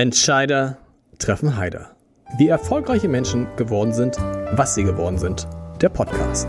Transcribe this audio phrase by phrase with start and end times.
[0.00, 0.78] Entscheider
[1.18, 1.94] treffen Heider.
[2.38, 4.16] Wie erfolgreiche Menschen geworden sind,
[4.52, 5.46] was sie geworden sind.
[5.82, 6.48] Der Podcast.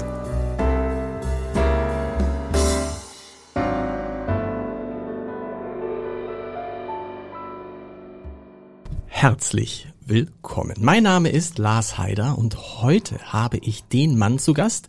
[9.07, 10.77] Herzlich willkommen.
[10.79, 14.87] Mein Name ist Lars Heider und heute habe ich den Mann zu Gast,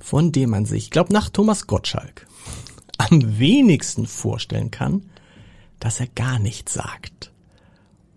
[0.00, 2.26] von dem man sich, glaub nach Thomas Gottschalk,
[2.98, 5.08] am wenigsten vorstellen kann,
[5.78, 7.15] dass er gar nichts sagt.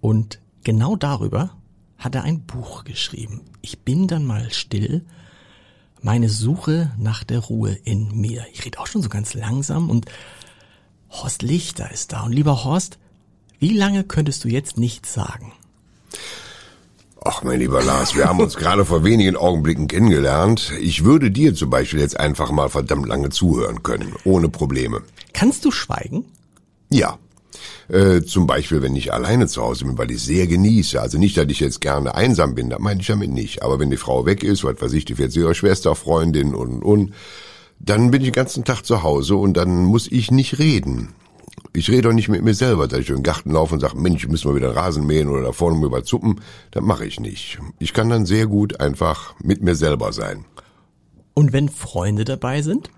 [0.01, 1.51] Und genau darüber
[1.97, 3.41] hat er ein Buch geschrieben.
[3.61, 5.05] Ich bin dann mal still.
[6.01, 8.45] Meine Suche nach der Ruhe in mir.
[8.53, 10.05] Ich rede auch schon so ganz langsam und
[11.09, 12.21] Horst Lichter ist da.
[12.23, 12.97] Und lieber Horst,
[13.59, 15.51] wie lange könntest du jetzt nichts sagen?
[17.25, 20.71] Ach, mein lieber Lars, wir haben uns gerade vor wenigen Augenblicken kennengelernt.
[20.79, 25.01] Ich würde dir zum Beispiel jetzt einfach mal verdammt lange zuhören können, ohne Probleme.
[25.33, 26.25] Kannst du schweigen?
[26.89, 27.17] Ja.
[27.89, 31.01] Äh, zum Beispiel, wenn ich alleine zu Hause bin, weil ich sehr genieße.
[31.01, 33.63] Also nicht, dass ich jetzt gerne einsam bin, da meine ich damit nicht.
[33.63, 36.53] Aber wenn die Frau weg ist, was weiß ich, die fährt zu ihrer Schwester, Freundin
[36.53, 37.13] und, und,
[37.79, 41.13] dann bin ich den ganzen Tag zu Hause und dann muss ich nicht reden.
[41.73, 44.27] Ich rede doch nicht mit mir selber, dass ich den Garten laufe und sage, Mensch,
[44.27, 46.41] müssen wir wieder Rasen mähen oder da vorne mal zuppen.
[46.71, 47.59] Das mache ich nicht.
[47.79, 50.45] Ich kann dann sehr gut einfach mit mir selber sein.
[51.33, 52.89] Und wenn Freunde dabei sind?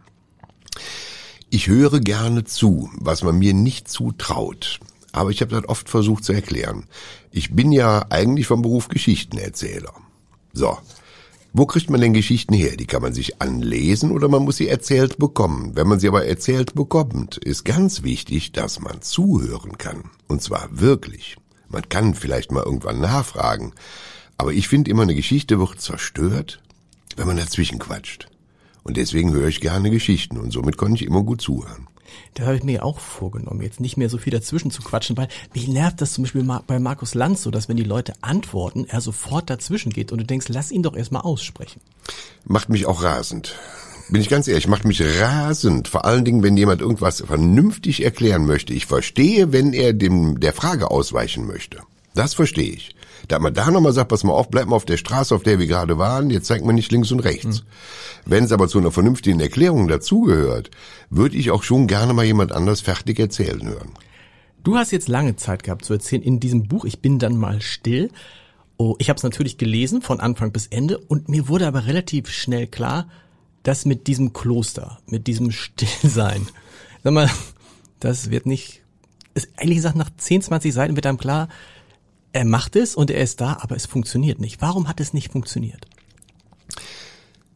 [1.53, 4.79] Ich höre gerne zu, was man mir nicht zutraut.
[5.11, 6.85] Aber ich habe das oft versucht zu erklären.
[7.29, 9.93] Ich bin ja eigentlich vom Beruf Geschichtenerzähler.
[10.53, 10.77] So,
[11.51, 12.77] wo kriegt man denn Geschichten her?
[12.77, 15.75] Die kann man sich anlesen oder man muss sie erzählt bekommen.
[15.75, 20.05] Wenn man sie aber erzählt bekommt, ist ganz wichtig, dass man zuhören kann.
[20.29, 21.35] Und zwar wirklich.
[21.67, 23.73] Man kann vielleicht mal irgendwann nachfragen.
[24.37, 26.61] Aber ich finde immer, eine Geschichte wird zerstört,
[27.17, 28.30] wenn man dazwischen quatscht.
[28.83, 31.87] Und deswegen höre ich gerne Geschichten und somit konnte ich immer gut zuhören.
[32.33, 35.27] Das habe ich mir auch vorgenommen, jetzt nicht mehr so viel dazwischen zu quatschen, weil
[35.53, 39.01] mich nervt das zum Beispiel bei Markus Lanz so, dass wenn die Leute antworten, er
[39.01, 41.81] sofort dazwischen geht und du denkst, lass ihn doch erstmal aussprechen.
[42.45, 43.55] Macht mich auch rasend.
[44.09, 45.87] Bin ich ganz ehrlich, macht mich rasend.
[45.87, 48.73] Vor allen Dingen, wenn jemand irgendwas vernünftig erklären möchte.
[48.73, 51.79] Ich verstehe, wenn er dem der Frage ausweichen möchte.
[52.13, 52.95] Das verstehe ich.
[53.27, 55.59] Da man da nochmal sagt, pass mal auf, bleib mal auf der Straße, auf der
[55.59, 57.61] wir gerade waren, jetzt zeigt man nicht links und rechts.
[57.61, 57.65] Mhm.
[58.25, 60.71] Wenn es aber zu einer vernünftigen Erklärung dazugehört,
[61.09, 63.91] würde ich auch schon gerne mal jemand anders fertig erzählen hören.
[64.63, 67.61] Du hast jetzt lange Zeit gehabt zu erzählen in diesem Buch, ich bin dann mal
[67.61, 68.11] still.
[68.77, 72.29] Oh, ich habe es natürlich gelesen von Anfang bis Ende und mir wurde aber relativ
[72.29, 73.07] schnell klar,
[73.63, 76.47] dass mit diesem Kloster, mit diesem Stillsein,
[77.03, 77.29] sag mal,
[77.99, 78.81] das wird nicht,
[79.33, 81.47] ist eigentlich gesagt, nach 10, 20 Seiten wird einem klar,
[82.33, 84.61] er macht es und er ist da, aber es funktioniert nicht.
[84.61, 85.85] Warum hat es nicht funktioniert?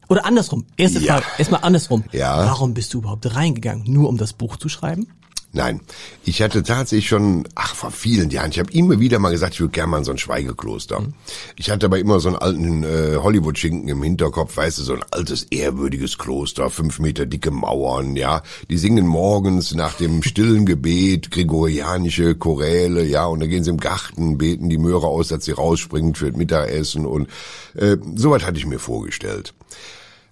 [0.08, 0.66] Oder andersrum.
[0.76, 1.14] Erste ja.
[1.14, 2.04] Frage, erstmal andersrum.
[2.12, 2.36] Ja.
[2.46, 3.90] Warum bist du überhaupt reingegangen?
[3.90, 5.08] Nur um das Buch zu schreiben?
[5.56, 5.80] Nein,
[6.26, 9.60] ich hatte tatsächlich schon, ach vor vielen Jahren, ich habe immer wieder mal gesagt, ich
[9.60, 11.00] würde gerne mal in so ein Schweigekloster.
[11.00, 11.14] Mhm.
[11.56, 15.04] Ich hatte aber immer so einen alten äh, Hollywood-Schinken im Hinterkopf, weißt du, so ein
[15.10, 18.42] altes, ehrwürdiges Kloster, fünf Meter dicke Mauern, ja.
[18.68, 23.80] Die singen morgens nach dem stillen Gebet gregorianische Choräle, ja, und dann gehen sie im
[23.80, 27.30] Garten, beten die Möhre aus, dass sie rausspringt für das Mittagessen und
[27.76, 29.54] äh, soweit hatte ich mir vorgestellt.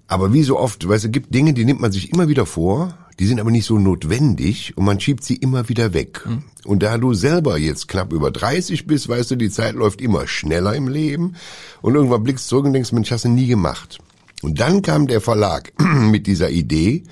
[0.07, 2.93] Aber wie so oft, weißt du, gibt Dinge, die nimmt man sich immer wieder vor
[3.19, 6.23] die sind aber nicht so notwendig und man schiebt sie immer wieder weg.
[6.27, 6.43] Mhm.
[6.65, 10.27] Und da du selber jetzt knapp über 30 bist, weißt du, die Zeit läuft immer
[10.27, 11.35] schneller im Leben
[11.83, 13.99] und irgendwann blickst du zurück und denkst, Mensch, hast du nie gemacht.
[14.43, 17.05] Und dann kam der Verlag mit dieser Idee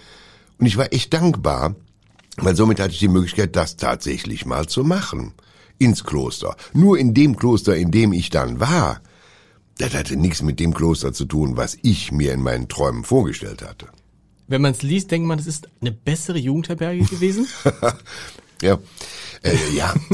[0.58, 1.76] und ich war echt dankbar,
[2.36, 5.32] weil somit hatte ich die Möglichkeit, das tatsächlich mal zu machen.
[5.78, 6.56] Ins Kloster.
[6.72, 9.00] Nur in dem Kloster, in dem ich dann war,
[9.78, 13.62] das hatte nichts mit dem Kloster zu tun, was ich mir in meinen Träumen vorgestellt
[13.62, 13.88] hatte.
[14.48, 17.46] Wenn man es liest, denkt man, es ist eine bessere Jugendherberge gewesen.
[18.62, 18.78] ja.
[19.42, 19.94] Äh, ja.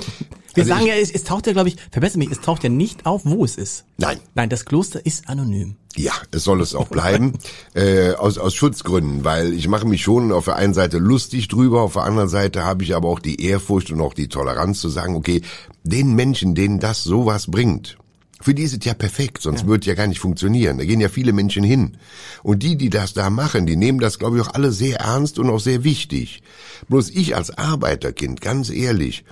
[0.55, 2.71] Wir also sagen ja, es, es taucht ja, glaube ich, verbessere mich, es taucht ja
[2.71, 3.85] nicht auf, wo es ist.
[3.97, 4.19] Nein.
[4.35, 5.77] Nein, das Kloster ist anonym.
[5.95, 7.35] Ja, es soll es auch bleiben,
[7.75, 11.83] äh, aus, aus Schutzgründen, weil ich mache mich schon auf der einen Seite lustig drüber,
[11.83, 14.89] auf der anderen Seite habe ich aber auch die Ehrfurcht und auch die Toleranz zu
[14.89, 15.43] sagen, okay,
[15.85, 17.98] den Menschen, denen das sowas bringt,
[18.41, 19.67] für die ist es ja perfekt, sonst ja.
[19.67, 20.79] würde ja gar nicht funktionieren.
[20.79, 21.97] Da gehen ja viele Menschen hin.
[22.43, 25.39] Und die, die das da machen, die nehmen das, glaube ich, auch alle sehr ernst
[25.39, 26.43] und auch sehr wichtig.
[26.89, 29.25] Bloß ich als Arbeiterkind, ganz ehrlich,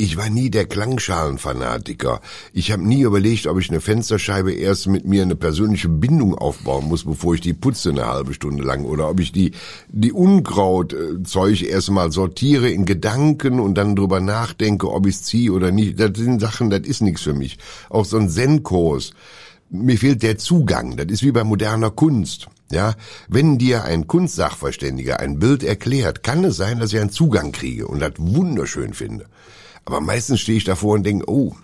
[0.00, 2.22] ich war nie der Klangschalenfanatiker.
[2.54, 6.86] Ich habe nie überlegt, ob ich eine Fensterscheibe erst mit mir eine persönliche Bindung aufbauen
[6.86, 8.86] muss, bevor ich die putze eine halbe Stunde lang.
[8.86, 9.52] Oder ob ich die,
[9.88, 16.00] die Unkrautzeug erstmal sortiere in Gedanken und dann drüber nachdenke, ob ich ziehe oder nicht.
[16.00, 17.58] Das sind Sachen, das ist nichts für mich.
[17.90, 19.12] Auch so ein Zen-Kurs.
[19.68, 20.96] Mir fehlt der Zugang.
[20.96, 22.48] Das ist wie bei moderner Kunst.
[22.72, 22.94] Ja,
[23.28, 27.86] wenn dir ein Kunstsachverständiger ein Bild erklärt, kann es sein, dass ich einen Zugang kriege
[27.86, 29.26] und das wunderschön finde.
[29.90, 31.56] Aber meistens stehe ich davor und denke, oh,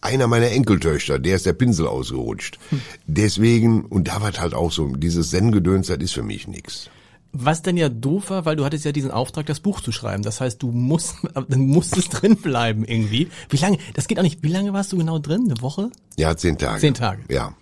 [0.00, 2.58] einer meiner Enkeltöchter, der ist der Pinsel ausgerutscht.
[2.70, 2.80] Hm.
[3.06, 6.88] Deswegen, und da war halt auch so, dieses Zen-Gedöns, das ist für mich nix.
[7.32, 10.22] Was denn ja doof war, weil du hattest ja diesen Auftrag, das Buch zu schreiben.
[10.22, 11.16] Das heißt, du musst,
[11.48, 13.28] du musstest drin bleiben irgendwie.
[13.50, 15.50] Wie lange, das geht auch nicht, wie lange warst du genau drin?
[15.50, 15.90] Eine Woche?
[16.16, 16.80] Ja, zehn Tage.
[16.80, 17.22] Zehn Tage.
[17.28, 17.54] Ja.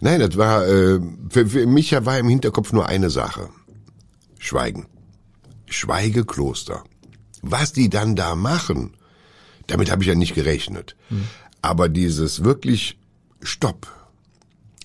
[0.00, 0.98] Nein, das war, äh,
[1.30, 3.48] für, für mich war im Hinterkopf nur eine Sache.
[4.40, 4.86] Schweigen.
[5.66, 6.82] Schweigekloster.
[7.42, 8.96] Was die dann da machen,
[9.72, 10.96] damit habe ich ja nicht gerechnet.
[11.08, 11.24] Hm.
[11.62, 12.98] Aber dieses wirklich
[13.42, 13.86] Stopp,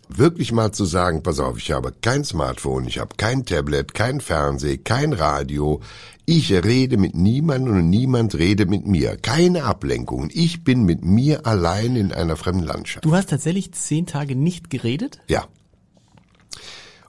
[0.08, 4.22] wirklich mal zu sagen, pass auf, ich habe kein Smartphone, ich habe kein Tablet, kein
[4.22, 5.82] Fernseh, kein Radio,
[6.26, 9.18] ich rede mit niemandem und niemand rede mit mir.
[9.18, 10.30] Keine Ablenkungen.
[10.34, 13.06] Ich bin mit mir allein in einer fremden Landschaft.
[13.06, 15.20] Du hast tatsächlich zehn Tage nicht geredet?
[15.28, 15.48] Ja.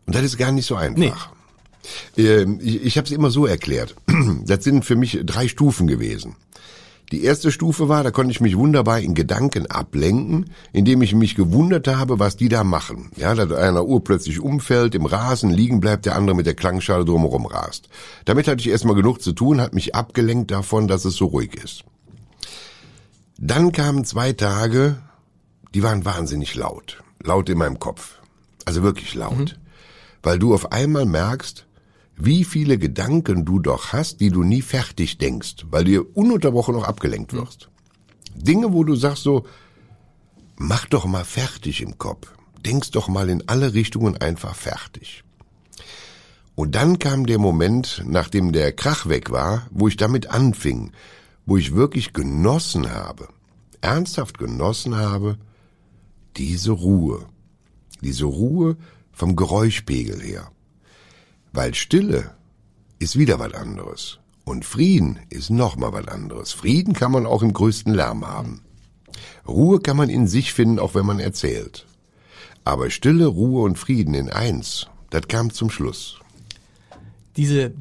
[0.06, 0.98] Und das ist gar nicht so einfach.
[0.98, 1.12] Nee.
[2.16, 3.94] Ähm, ich ich habe es immer so erklärt.
[4.44, 6.36] Das sind für mich drei Stufen gewesen.
[7.10, 11.34] Die erste Stufe war, da konnte ich mich wunderbar in Gedanken ablenken, indem ich mich
[11.34, 13.10] gewundert habe, was die da machen.
[13.16, 17.06] Ja, dass einer Uhr plötzlich umfällt, im Rasen liegen bleibt, der andere mit der Klangschale
[17.06, 17.88] drumherum rast.
[18.26, 21.54] Damit hatte ich erstmal genug zu tun, hat mich abgelenkt davon, dass es so ruhig
[21.54, 21.84] ist.
[23.38, 24.96] Dann kamen zwei Tage,
[25.74, 27.02] die waren wahnsinnig laut.
[27.22, 28.18] Laut in meinem Kopf.
[28.64, 29.38] Also wirklich laut.
[29.38, 29.50] Mhm.
[30.22, 31.67] Weil du auf einmal merkst,
[32.18, 36.84] wie viele Gedanken du doch hast, die du nie fertig denkst, weil du ununterbrochen noch
[36.84, 37.70] abgelenkt wirst.
[38.34, 38.44] Mhm.
[38.44, 39.46] Dinge, wo du sagst so,
[40.56, 42.32] mach doch mal fertig im Kopf.
[42.66, 45.22] Denkst doch mal in alle Richtungen einfach fertig.
[46.56, 50.90] Und dann kam der Moment, nachdem der Krach weg war, wo ich damit anfing,
[51.46, 53.28] wo ich wirklich genossen habe,
[53.80, 55.38] ernsthaft genossen habe,
[56.36, 57.26] diese Ruhe.
[58.02, 58.76] Diese Ruhe
[59.12, 60.50] vom Geräuschpegel her.
[61.52, 62.34] Weil Stille
[62.98, 64.18] ist wieder was anderes.
[64.44, 66.52] Und Frieden ist noch mal was anderes.
[66.52, 68.62] Frieden kann man auch im größten Lärm haben.
[69.46, 71.86] Ruhe kann man in sich finden, auch wenn man erzählt.
[72.64, 76.18] Aber Stille, Ruhe und Frieden in eins, das kam zum Schluss.
[77.36, 77.72] Diese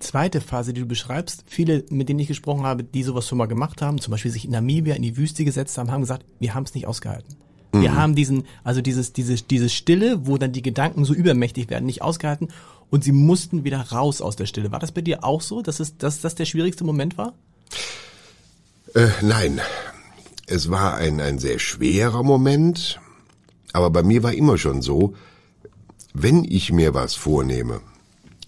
[0.00, 3.46] zweite Phase, die du beschreibst, viele, mit denen ich gesprochen habe, die sowas schon mal
[3.46, 6.54] gemacht haben, zum Beispiel sich in Namibia in die Wüste gesetzt haben, haben gesagt, wir
[6.54, 7.36] haben es nicht ausgehalten.
[7.72, 7.96] Wir mhm.
[7.96, 12.02] haben diesen, also dieses, dieses, dieses Stille, wo dann die Gedanken so übermächtig werden, nicht
[12.02, 12.48] ausgehalten
[12.90, 14.70] und sie mussten wieder raus aus der Stille.
[14.70, 17.32] War das bei dir auch so, dass, es, dass das der schwierigste Moment war?
[18.94, 19.60] Äh, nein,
[20.46, 23.00] es war ein, ein sehr schwerer Moment,
[23.72, 25.14] aber bei mir war immer schon so,
[26.12, 27.80] wenn ich mir was vornehme,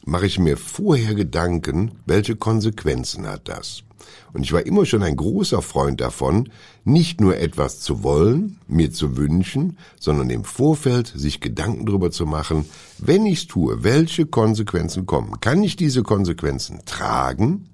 [0.05, 3.84] mache ich mir vorher Gedanken, welche Konsequenzen hat das.
[4.33, 6.49] Und ich war immer schon ein großer Freund davon,
[6.85, 12.27] nicht nur etwas zu wollen, mir zu wünschen, sondern im Vorfeld sich Gedanken darüber zu
[12.27, 12.67] machen,
[12.99, 15.41] wenn ich's tue, welche Konsequenzen kommen.
[15.41, 17.69] Kann ich diese Konsequenzen tragen?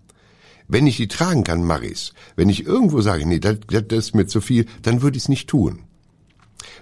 [0.69, 2.13] Wenn ich die tragen kann, mache ich's.
[2.37, 5.49] Wenn ich irgendwo sage, nee, das, das ist mir zu viel, dann würde ich's nicht
[5.49, 5.81] tun.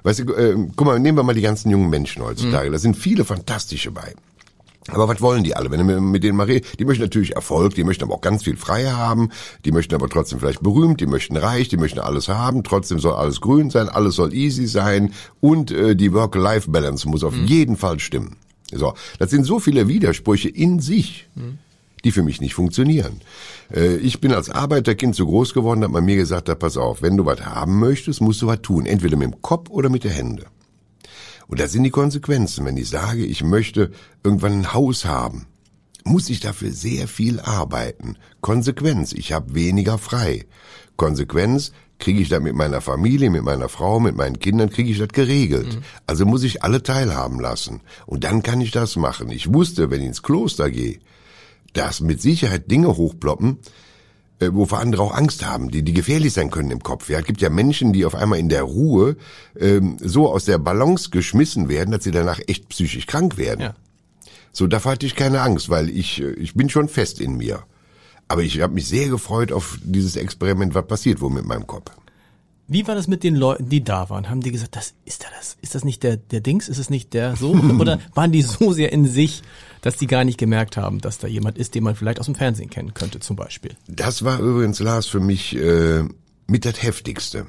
[0.03, 2.69] Weißt du, äh, guck mal, nehmen wir mal die ganzen jungen Menschen heutzutage.
[2.69, 2.73] Mhm.
[2.73, 4.15] Da sind viele fantastische bei.
[4.89, 5.71] Aber was wollen die alle?
[5.71, 8.45] Wenn du mit denen mal redest, die möchten natürlich Erfolg, die möchten aber auch ganz
[8.45, 9.31] viel Freiheit haben,
[9.65, 13.15] die möchten aber trotzdem vielleicht berühmt, die möchten reich, die möchten alles haben, trotzdem soll
[13.15, 17.45] alles grün sein, alles soll easy sein und äh, die Work-Life-Balance muss auf mhm.
[17.45, 18.37] jeden Fall stimmen.
[18.73, 21.59] So, das sind so viele Widersprüche in sich, mhm.
[22.05, 23.21] die für mich nicht funktionieren.
[23.73, 27.03] Äh, ich bin als Arbeiterkind so groß geworden, hat man mir gesagt, da pass auf,
[27.03, 30.05] wenn du was haben möchtest, musst du was tun, entweder mit dem Kopf oder mit
[30.05, 30.47] der Hände.
[31.49, 32.65] Und da sind die Konsequenzen.
[32.65, 33.91] Wenn ich sage, ich möchte
[34.23, 35.47] irgendwann ein Haus haben,
[36.05, 38.17] muss ich dafür sehr viel arbeiten.
[38.41, 40.47] Konsequenz, ich habe weniger frei.
[40.97, 44.99] Konsequenz, kriege ich das mit meiner Familie, mit meiner Frau, mit meinen Kindern, kriege ich
[44.99, 45.75] das geregelt.
[45.75, 45.83] Mhm.
[46.07, 47.81] Also muss ich alle teilhaben lassen.
[48.07, 49.31] Und dann kann ich das machen.
[49.31, 51.01] Ich wusste, wenn ich ins Kloster gehe,
[51.73, 53.59] dass mit Sicherheit Dinge hochploppen,
[54.41, 57.09] äh, wovor andere auch Angst haben, die, die gefährlich sein können im Kopf.
[57.11, 59.17] Ja, es gibt ja Menschen, die auf einmal in der Ruhe
[59.59, 63.61] ähm, so aus der Balance geschmissen werden, dass sie danach echt psychisch krank werden.
[63.61, 63.75] Ja.
[64.53, 67.63] So, davor hatte ich keine Angst, weil ich, äh, ich bin schon fest in mir.
[68.29, 71.91] Aber ich habe mich sehr gefreut auf dieses Experiment, was passiert wohl mit meinem Kopf.
[72.71, 74.29] Wie war das mit den Leuten, die da waren?
[74.29, 75.57] Haben die gesagt, das ist da das?
[75.63, 76.69] Ist das nicht der der Dings?
[76.69, 77.53] Ist es nicht der so?
[77.81, 79.43] Oder waren die so sehr in sich,
[79.81, 82.35] dass die gar nicht gemerkt haben, dass da jemand ist, den man vielleicht aus dem
[82.35, 83.77] Fernsehen kennen könnte, zum Beispiel?
[83.87, 86.05] Das war übrigens Lars für mich äh,
[86.47, 87.47] mit das heftigste.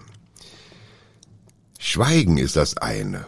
[1.80, 3.26] Schweigen ist das eine.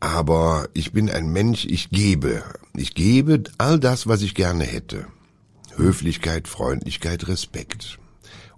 [0.00, 2.42] Aber ich bin ein Mensch, ich gebe.
[2.74, 5.06] Ich gebe all das, was ich gerne hätte.
[5.76, 7.98] Höflichkeit, Freundlichkeit, Respekt.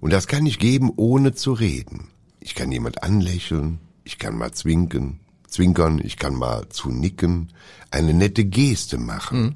[0.00, 2.08] Und das kann ich geben, ohne zu reden.
[2.40, 5.20] Ich kann jemand anlächeln, ich kann mal zwinken,
[5.56, 7.52] zwinkern, ich kann mal zu nicken,
[7.90, 9.42] eine nette Geste machen.
[9.42, 9.54] Mhm.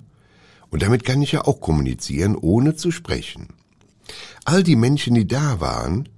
[0.71, 3.49] Und damit kann ich ja auch kommunizieren, ohne zu sprechen.
[4.45, 6.09] All die Menschen, die da waren,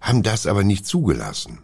[0.00, 1.58] haben das aber nicht zugelassen.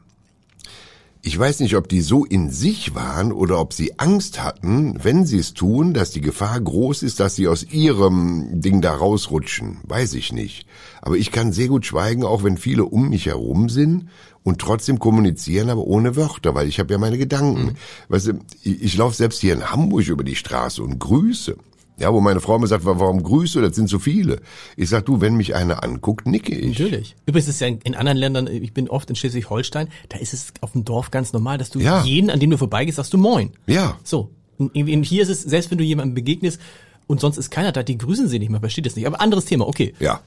[1.22, 5.26] Ich weiß nicht, ob die so in sich waren oder ob sie Angst hatten, wenn
[5.26, 9.80] sie es tun, dass die Gefahr groß ist, dass sie aus ihrem Ding da rausrutschen.
[9.82, 10.66] Weiß ich nicht.
[11.02, 14.08] Aber ich kann sehr gut schweigen, auch wenn viele um mich herum sind
[14.42, 17.64] und trotzdem kommunizieren, aber ohne Wörter, weil ich habe ja meine Gedanken.
[17.64, 17.76] Mhm.
[18.08, 18.32] Weißt du,
[18.62, 21.56] ich, ich laufe selbst hier in Hamburg über die Straße und grüße.
[21.98, 24.40] Ja, wo meine Frau mir sagt, warum grüße, das sind so viele.
[24.74, 26.78] Ich sag, du, wenn mich einer anguckt, nicke ich.
[26.78, 27.14] Natürlich.
[27.26, 30.54] Übrigens ist es ja in anderen Ländern, ich bin oft in Schleswig-Holstein, da ist es
[30.62, 32.02] auf dem Dorf ganz normal, dass du ja.
[32.02, 33.50] jeden, an dem du vorbeigehst, sagst du Moin.
[33.66, 33.98] Ja.
[34.02, 34.30] So.
[34.56, 36.58] Und hier ist es, selbst wenn du jemandem begegnest
[37.06, 39.06] und sonst ist keiner da, die grüßen sie nicht, man versteht es nicht.
[39.06, 39.94] Aber anderes Thema, okay.
[40.00, 40.20] Ja.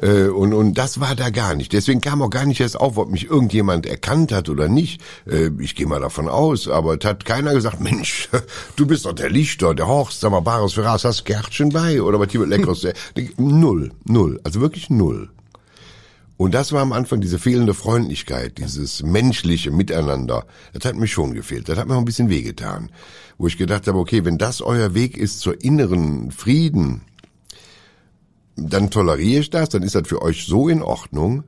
[0.00, 1.72] Äh, und, und das war da gar nicht.
[1.72, 5.00] Deswegen kam auch gar nicht erst auf, ob mich irgendjemand erkannt hat oder nicht.
[5.26, 8.28] Äh, ich gehe mal davon aus, aber es hat keiner gesagt, Mensch,
[8.76, 12.18] du bist doch der Lichter, der Horst, sag mal, Bares Ferraz, hast Gärtchen bei oder
[12.18, 12.86] was hier Leckeres.
[13.36, 15.28] null, null, also wirklich null.
[16.40, 20.46] Und das war am Anfang diese fehlende Freundlichkeit, dieses menschliche Miteinander.
[20.72, 21.68] Das hat mir schon gefehlt.
[21.68, 22.88] Das hat mir auch ein bisschen wehgetan.
[23.36, 27.02] Wo ich gedacht habe, okay, wenn das euer Weg ist zur inneren Frieden,
[28.56, 31.44] dann toleriere ich das, dann ist das für euch so in Ordnung,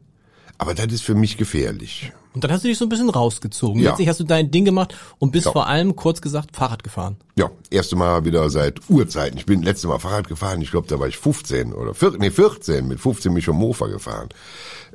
[0.58, 2.12] aber das ist für mich gefährlich.
[2.34, 3.82] Und dann hast du dich so ein bisschen rausgezogen.
[3.82, 3.90] Ja.
[3.90, 5.52] Letztlich hast du dein Ding gemacht und bist ja.
[5.52, 7.16] vor allem, kurz gesagt, Fahrrad gefahren.
[7.36, 9.36] Ja, erste Mal wieder seit Urzeiten.
[9.36, 12.30] Ich bin letzte Mal Fahrrad gefahren, ich glaube, da war ich 15 oder 14, nee,
[12.30, 14.30] 14, mit 15 bin ich schon Mofa gefahren.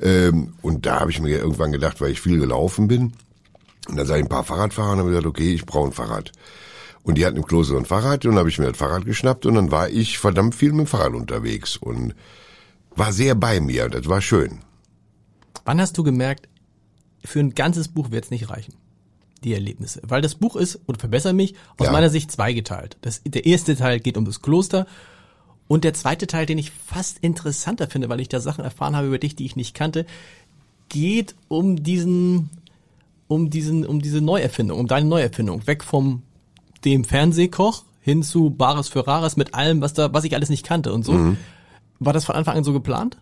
[0.01, 3.13] Ähm, und da habe ich mir irgendwann gedacht, weil ich viel gelaufen bin,
[3.87, 6.31] und dann sah ich ein paar Fahrradfahrer und habe gesagt, okay, ich brauche ein Fahrrad.
[7.07, 9.45] Und die hatten im Kloster ein Fahrrad und dann habe ich mir das Fahrrad geschnappt
[9.45, 12.13] und dann war ich verdammt viel mit dem Fahrrad unterwegs und
[12.97, 13.87] war sehr bei mir.
[13.87, 14.59] Das war schön.
[15.63, 16.49] Wann hast du gemerkt,
[17.23, 18.73] für ein ganzes Buch wird es nicht reichen?
[19.45, 20.01] Die Erlebnisse.
[20.05, 21.93] Weil das Buch ist, und verbessere mich, aus ja.
[21.93, 22.97] meiner Sicht zweigeteilt.
[22.99, 24.85] Das, der erste Teil geht um das Kloster
[25.69, 29.07] und der zweite Teil, den ich fast interessanter finde, weil ich da Sachen erfahren habe
[29.07, 30.05] über dich, die ich nicht kannte,
[30.89, 32.49] geht um diesen,
[33.29, 35.65] um diesen, um diese Neuerfindung, um deine Neuerfindung.
[35.67, 36.23] Weg vom
[36.85, 40.65] dem Fernsehkoch hin zu Bares für Rares mit allem, was da, was ich alles nicht
[40.65, 41.13] kannte und so.
[41.13, 41.37] Mhm.
[41.99, 43.17] War das von Anfang an so geplant?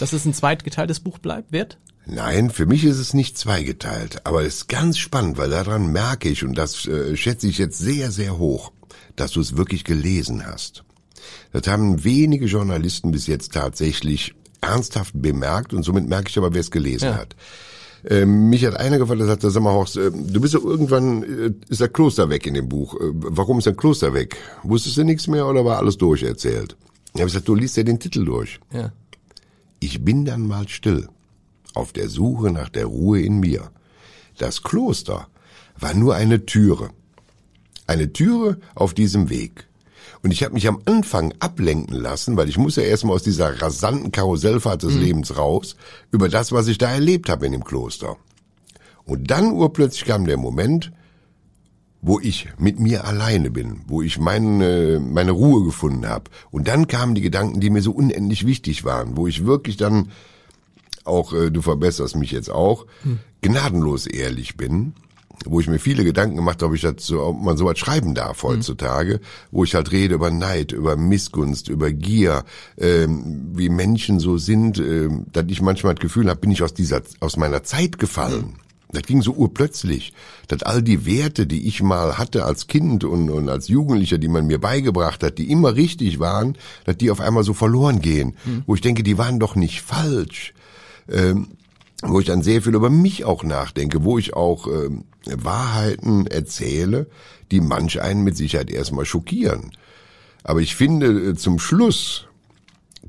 [0.00, 1.78] Dass es ein zweitgeteiltes Buch bleibt, wird?
[2.06, 6.28] Nein, für mich ist es nicht zweigeteilt, aber es ist ganz spannend, weil daran merke
[6.28, 8.72] ich, und das äh, schätze ich jetzt sehr, sehr hoch,
[9.16, 10.84] dass du es wirklich gelesen hast.
[11.52, 16.60] Das haben wenige Journalisten bis jetzt tatsächlich ernsthaft bemerkt und somit merke ich aber, wer
[16.60, 17.16] es gelesen ja.
[17.16, 17.36] hat.
[18.06, 21.22] Ähm, mich hat einer gefragt, der sagte, sag mal Horst, äh, du bist ja irgendwann,
[21.22, 22.94] äh, ist der Kloster weg in dem Buch.
[22.94, 24.36] Äh, warum ist der Kloster weg?
[24.62, 26.76] Wusstest du nichts mehr oder war alles durcherzählt?
[27.14, 28.60] Ich habe gesagt, du liest ja den Titel durch.
[28.72, 28.92] Ja.
[29.80, 31.08] Ich bin dann mal still,
[31.74, 33.70] auf der Suche nach der Ruhe in mir.
[34.38, 35.28] Das Kloster
[35.78, 36.90] war nur eine Türe.
[37.86, 39.66] Eine Türe auf diesem Weg.
[40.24, 43.60] Und ich habe mich am Anfang ablenken lassen, weil ich muss ja erstmal aus dieser
[43.60, 45.02] rasanten Karussellfahrt des mhm.
[45.02, 45.76] Lebens raus,
[46.12, 48.16] über das, was ich da erlebt habe in dem Kloster.
[49.04, 50.92] Und dann urplötzlich kam der Moment,
[52.00, 56.30] wo ich mit mir alleine bin, wo ich meine, meine Ruhe gefunden habe.
[56.50, 60.10] Und dann kamen die Gedanken, die mir so unendlich wichtig waren, wo ich wirklich dann
[61.04, 63.18] auch, äh, du verbesserst mich jetzt auch, hm.
[63.42, 64.94] gnadenlos ehrlich bin
[65.44, 68.14] wo ich mir viele Gedanken gemacht habe, ob ich das so, ob man sowas schreiben
[68.14, 68.48] darf mhm.
[68.48, 69.20] heutzutage, mhm.
[69.50, 72.44] wo ich halt rede über Neid, über Missgunst, über Gier,
[72.78, 76.74] ähm, wie Menschen so sind, ähm, dass ich manchmal das Gefühl habe, bin ich aus
[76.74, 78.54] dieser, aus meiner Zeit gefallen.
[78.54, 78.64] Mhm.
[78.94, 80.12] Das ging so urplötzlich,
[80.46, 84.28] dass all die Werte, die ich mal hatte als Kind und, und als Jugendlicher, die
[84.28, 88.36] man mir beigebracht hat, die immer richtig waren, dass die auf einmal so verloren gehen.
[88.44, 88.62] Mhm.
[88.66, 90.54] Wo ich denke, die waren doch nicht falsch.
[91.10, 91.48] Ähm,
[92.02, 97.06] wo ich dann sehr viel über mich auch nachdenke, wo ich auch ähm, Wahrheiten erzähle,
[97.50, 99.72] die manch einen mit Sicherheit erstmal schockieren.
[100.42, 102.26] Aber ich finde, äh, zum Schluss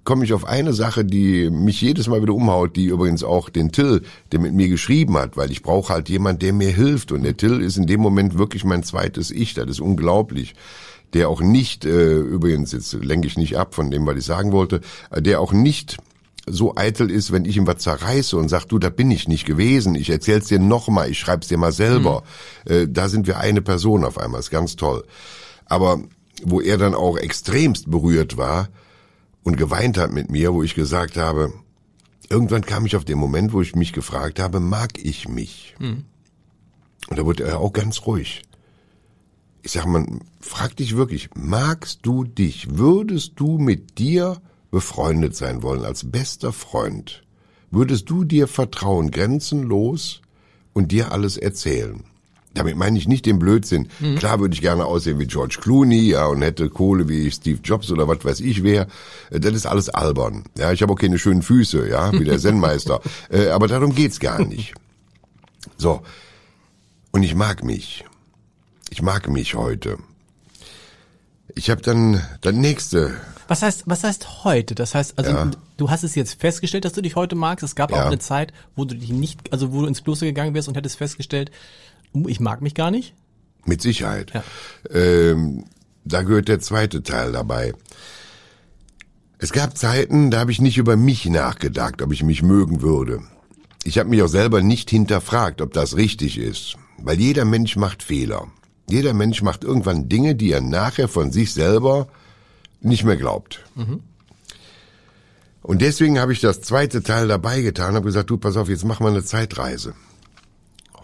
[0.05, 3.71] komme ich auf eine Sache, die mich jedes Mal wieder umhaut, die übrigens auch den
[3.71, 7.11] Till, der mit mir geschrieben hat, weil ich brauche halt jemand, der mir hilft.
[7.11, 10.53] Und der Till ist in dem Moment wirklich mein zweites Ich, das ist unglaublich.
[11.13, 14.51] Der auch nicht, äh, übrigens, jetzt lenke ich nicht ab von dem, was ich sagen
[14.51, 15.97] wollte, äh, der auch nicht
[16.47, 19.45] so eitel ist, wenn ich ihm was zerreiße und sag, du, da bin ich nicht
[19.45, 22.23] gewesen, ich erzähl's dir nochmal, ich schreib's dir mal selber.
[22.65, 22.71] Mhm.
[22.71, 25.03] Äh, da sind wir eine Person auf einmal, ist ganz toll.
[25.65, 26.01] Aber
[26.43, 28.69] wo er dann auch extremst berührt war
[29.43, 31.53] und geweint hat mit mir, wo ich gesagt habe,
[32.29, 35.75] irgendwann kam ich auf den Moment, wo ich mich gefragt habe, mag ich mich?
[35.79, 36.05] Mhm.
[37.07, 38.43] Und da wurde er auch ganz ruhig.
[39.61, 40.05] Ich sag mal,
[40.39, 42.77] frag dich wirklich, magst du dich?
[42.77, 44.41] Würdest du mit dir
[44.75, 47.23] befreundet sein wollen, als bester Freund,
[47.71, 50.19] würdest du dir vertrauen, grenzenlos
[50.73, 52.03] und dir alles erzählen?
[52.53, 53.87] Damit meine ich nicht den Blödsinn.
[54.01, 54.17] Mhm.
[54.17, 57.89] Klar würde ich gerne aussehen wie George Clooney, ja, und hätte Kohle wie Steve Jobs
[57.89, 58.87] oder was weiß ich wer.
[59.31, 60.43] Äh, das ist alles albern.
[60.57, 62.99] Ja, ich habe auch keine schönen Füße, ja, wie der Zen-Meister.
[63.29, 64.73] äh, aber darum geht's gar nicht.
[65.77, 66.01] So.
[67.11, 68.03] Und ich mag mich.
[68.89, 69.99] Ich mag mich heute.
[71.55, 73.13] Ich habe dann das nächste.
[73.47, 74.75] Was heißt, was heißt heute?
[74.75, 75.51] Das heißt, also ja.
[75.77, 77.63] du hast es jetzt festgestellt, dass du dich heute magst.
[77.63, 78.01] Es gab ja.
[78.01, 80.75] auch eine Zeit, wo du dich nicht, also wo du ins Kloster gegangen wärst und
[80.75, 81.51] hättest festgestellt,
[82.13, 83.13] uh, ich mag mich gar nicht.
[83.65, 84.31] Mit Sicherheit.
[84.33, 84.43] Ja.
[84.91, 85.65] Ähm,
[86.03, 87.73] da gehört der zweite Teil dabei.
[89.37, 93.21] Es gab Zeiten, da habe ich nicht über mich nachgedacht, ob ich mich mögen würde.
[93.83, 98.01] Ich habe mich auch selber nicht hinterfragt, ob das richtig ist, weil jeder Mensch macht
[98.01, 98.47] Fehler.
[98.89, 102.07] Jeder Mensch macht irgendwann Dinge, die er nachher von sich selber
[102.85, 103.63] nicht mehr glaubt.
[103.75, 104.01] Mhm.
[105.61, 108.85] Und deswegen habe ich das zweite Teil dabei getan habe gesagt, du, pass auf, jetzt
[108.85, 109.95] mach mal eine Zeitreise.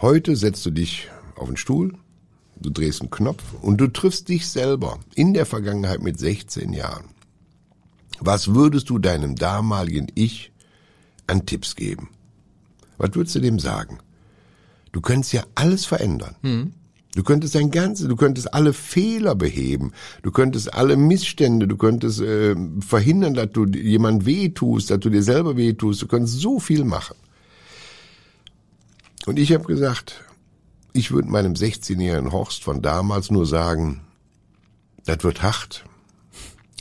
[0.02, 1.96] Heute setzt du dich auf den Stuhl,
[2.58, 7.06] du drehst einen Knopf und du triffst dich selber in der Vergangenheit mit 16 Jahren.
[8.20, 10.52] Was würdest du deinem damaligen Ich
[11.26, 12.10] an Tipps geben?
[13.00, 13.98] Was würdest du dem sagen?
[14.92, 16.36] Du könntest ja alles verändern.
[16.44, 16.74] Mhm.
[17.14, 19.92] Du könntest dein ganzes, du könntest alle Fehler beheben,
[20.24, 25.22] du könntest alle Missstände, du könntest äh, verhindern, dass du jemand wehtust, dass du dir
[25.22, 27.18] selber wehtust, du könntest so viel machen.
[29.26, 30.24] Und ich habe gesagt,
[30.94, 34.02] ich würde meinem 16-jährigen Horst von damals nur sagen,
[35.06, 35.84] das wird hart,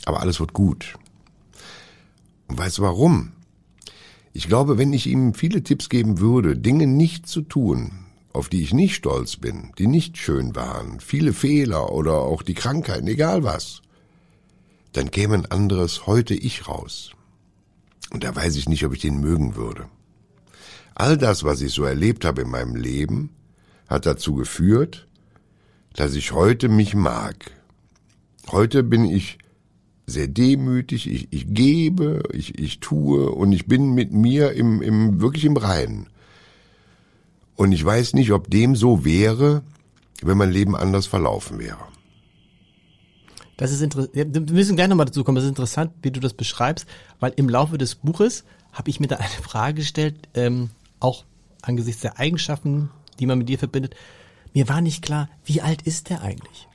[0.05, 0.95] aber alles wird gut.
[2.47, 3.33] Und weißt du warum?
[4.33, 8.00] Ich glaube, wenn ich ihm viele Tipps geben würde, Dinge nicht zu tun,
[8.33, 12.53] auf die ich nicht stolz bin, die nicht schön waren, viele Fehler oder auch die
[12.53, 13.81] Krankheiten, egal was,
[14.93, 17.11] dann käme ein anderes heute ich raus.
[18.11, 19.85] Und da weiß ich nicht, ob ich den mögen würde.
[20.95, 23.29] All das, was ich so erlebt habe in meinem Leben,
[23.87, 25.07] hat dazu geführt,
[25.93, 27.51] dass ich heute mich mag.
[28.51, 29.37] Heute bin ich
[30.05, 35.21] sehr demütig, ich, ich gebe, ich, ich tue und ich bin mit mir im, im,
[35.21, 36.07] wirklich im Reinen.
[37.61, 39.61] Und ich weiß nicht, ob dem so wäre,
[40.23, 41.77] wenn mein Leben anders verlaufen wäre.
[43.55, 44.15] Das ist interessant.
[44.15, 45.35] Wir müssen gleich nochmal dazu kommen.
[45.35, 46.87] Das ist interessant, wie du das beschreibst,
[47.19, 51.23] weil im Laufe des Buches habe ich mir da eine Frage gestellt, ähm, auch
[51.61, 53.93] angesichts der Eigenschaften, die man mit dir verbindet.
[54.55, 56.67] Mir war nicht klar, wie alt ist der eigentlich?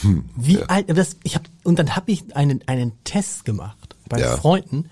[0.00, 0.66] Hm, wie ja.
[0.68, 0.86] alt?
[0.96, 4.34] Das, ich hab, und dann habe ich einen einen Test gemacht bei ja.
[4.38, 4.88] Freunden.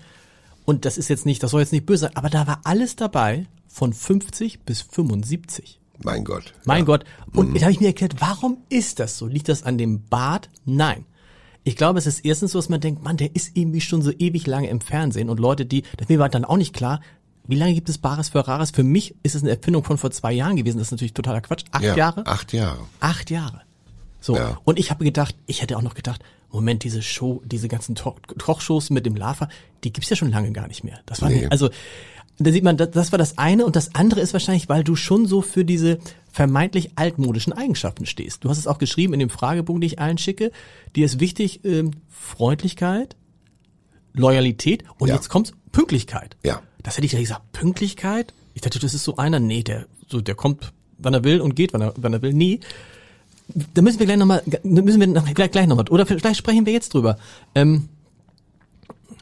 [0.69, 2.95] Und das ist jetzt nicht, das soll jetzt nicht böse sein, aber da war alles
[2.95, 5.79] dabei, von 50 bis 75.
[6.03, 6.53] Mein Gott.
[6.63, 6.85] Mein ja.
[6.85, 7.05] Gott.
[7.33, 7.55] Und mhm.
[7.55, 9.25] jetzt habe ich mir erklärt, warum ist das so?
[9.25, 10.51] Liegt das an dem Bart?
[10.65, 11.05] Nein.
[11.63, 14.11] Ich glaube, es ist erstens so, dass man denkt, man, der ist irgendwie schon so
[14.11, 17.01] ewig lange im Fernsehen und Leute, die, das mir war dann auch nicht klar,
[17.47, 18.69] wie lange gibt es Bares für Rares?
[18.69, 20.77] Für mich ist es eine Erfindung von vor zwei Jahren gewesen.
[20.77, 21.65] Das ist natürlich totaler Quatsch.
[21.71, 22.27] Acht ja, Jahre?
[22.27, 22.85] Acht Jahre.
[22.99, 23.61] Acht Jahre.
[24.21, 24.35] So.
[24.35, 24.59] Ja.
[24.65, 28.89] Und ich habe gedacht, ich hätte auch noch gedacht, Moment, diese Show, diese ganzen Kochshows
[28.89, 29.49] mit dem Lava,
[29.83, 30.99] die gibt's ja schon lange gar nicht mehr.
[31.05, 31.47] Das war nee.
[31.49, 31.69] also
[32.39, 34.95] da sieht man, das, das war das eine und das andere ist wahrscheinlich, weil du
[34.95, 35.99] schon so für diese
[36.31, 38.43] vermeintlich altmodischen Eigenschaften stehst.
[38.43, 40.51] Du hast es auch geschrieben in dem Fragebogen, den ich allen schicke.
[40.95, 43.17] Dir ist wichtig ähm, Freundlichkeit,
[44.13, 45.15] Loyalität und ja.
[45.15, 46.37] jetzt kommt's Pünktlichkeit.
[46.43, 46.61] Ja.
[46.81, 48.33] Das hätte ich ja gesagt, Pünktlichkeit.
[48.53, 51.55] Ich dachte, das ist so einer, nee, der so der kommt, wann er will und
[51.55, 52.33] geht, wann er, wann er will.
[52.33, 52.61] Nee.
[53.73, 56.73] Da müssen wir gleich nochmal, müssen wir noch, gleich, gleich nochmal, oder vielleicht sprechen wir
[56.73, 57.17] jetzt drüber.
[57.55, 57.89] Ähm,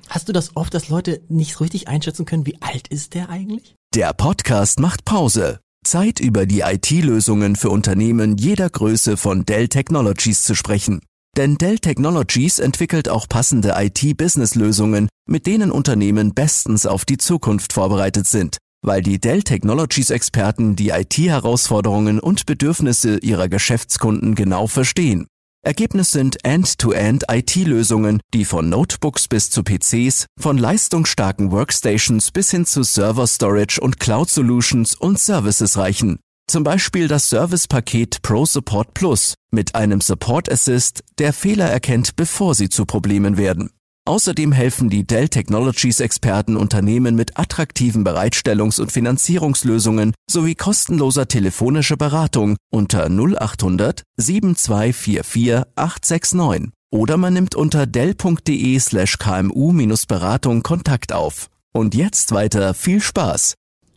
[0.10, 3.30] Hast du das oft, dass Leute nicht so richtig einschätzen können, wie alt ist der
[3.30, 3.76] eigentlich?
[3.94, 5.60] Der Podcast macht Pause.
[5.86, 11.02] Zeit über die IT-Lösungen für Unternehmen jeder Größe von Dell Technologies zu sprechen.
[11.36, 18.28] Denn Dell Technologies entwickelt auch passende IT-Business-Lösungen, mit denen Unternehmen bestens auf die Zukunft vorbereitet
[18.28, 25.28] sind, weil die Dell Technologies Experten die IT-Herausforderungen und Bedürfnisse ihrer Geschäftskunden genau verstehen.
[25.64, 32.84] Ergebnis sind End-to-End-IT-Lösungen, die von Notebooks bis zu PCs, von leistungsstarken Workstations bis hin zu
[32.84, 36.20] Server Storage und Cloud Solutions und Services reichen.
[36.50, 42.56] Zum Beispiel das Servicepaket Pro Support Plus mit einem Support Assist, der Fehler erkennt, bevor
[42.56, 43.72] sie zu Problemen werden.
[44.08, 51.98] Außerdem helfen die Dell Technologies Experten Unternehmen mit attraktiven Bereitstellungs- und Finanzierungslösungen sowie kostenloser telefonischer
[51.98, 61.50] Beratung unter 0800 7244 869 oder man nimmt unter dell.de slash kmu-beratung Kontakt auf.
[61.74, 63.56] Und jetzt weiter viel Spaß.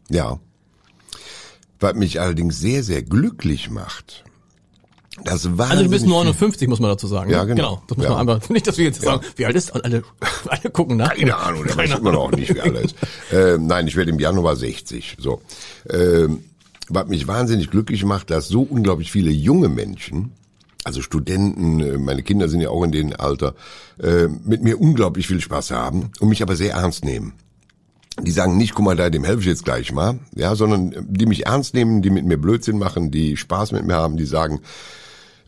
[0.08, 0.40] Ja.
[1.78, 4.24] Was mich allerdings sehr, sehr glücklich macht,
[5.24, 7.30] das war also du bist 59, muss man dazu sagen.
[7.30, 7.54] Ja, genau.
[7.54, 8.10] genau das muss ja.
[8.12, 9.12] man einfach, nicht, dass wir jetzt ja.
[9.12, 10.02] sagen, wie alt ist, alle,
[10.48, 11.14] alle gucken nach.
[11.14, 12.96] Keine Ahnung, der weiß immer noch nicht, wie alt ist.
[13.32, 15.40] äh, nein, ich werde im Januar 60, so.
[15.88, 16.44] Ähm,
[16.88, 20.32] was mich wahnsinnig glücklich macht, dass so unglaublich viele junge Menschen,
[20.84, 23.54] also Studenten, äh, meine Kinder sind ja auch in dem Alter,
[24.02, 27.34] äh, mit mir unglaublich viel Spaß haben und mich aber sehr ernst nehmen.
[28.22, 31.26] Die sagen nicht, guck mal da, dem helfe ich jetzt gleich mal, ja, sondern die
[31.26, 34.60] mich ernst nehmen, die mit mir Blödsinn machen, die Spaß mit mir haben, die sagen,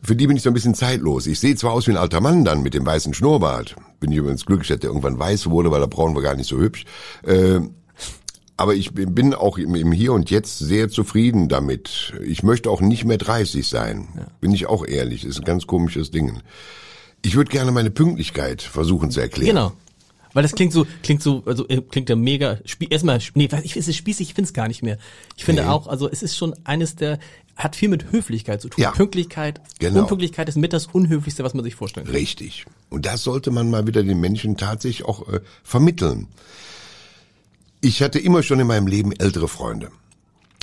[0.03, 1.27] für die bin ich so ein bisschen zeitlos.
[1.27, 3.75] Ich sehe zwar aus wie ein alter Mann dann mit dem weißen Schnurrbart.
[3.99, 6.47] Bin ich übrigens glücklich, dass der irgendwann weiß wurde, weil da brauchen wir gar nicht
[6.47, 6.85] so hübsch.
[7.23, 7.61] Äh,
[8.57, 12.13] aber ich bin auch im Hier und Jetzt sehr zufrieden damit.
[12.23, 14.09] Ich möchte auch nicht mehr 30 sein.
[14.15, 14.27] Ja.
[14.41, 15.25] Bin ich auch ehrlich.
[15.25, 16.41] ist ein ganz komisches Ding.
[17.23, 19.55] Ich würde gerne meine Pünktlichkeit versuchen zu erklären.
[19.55, 19.71] Genau.
[20.33, 23.87] Weil das klingt so, klingt so, also äh, klingt ja mega, erstmal, nee, ich, es
[23.87, 24.97] ist spießig, ich finde es gar nicht mehr.
[25.37, 25.67] Ich finde nee.
[25.67, 27.19] auch, also es ist schon eines der,
[27.55, 28.81] hat viel mit Höflichkeit zu tun.
[28.81, 28.91] Ja.
[28.91, 30.01] Pünktlichkeit, genau.
[30.01, 32.15] Unpünktlichkeit ist mit das Unhöflichste, was man sich vorstellen kann.
[32.15, 32.65] Richtig.
[32.89, 36.27] Und das sollte man mal wieder den Menschen tatsächlich auch äh, vermitteln.
[37.81, 39.89] Ich hatte immer schon in meinem Leben ältere Freunde.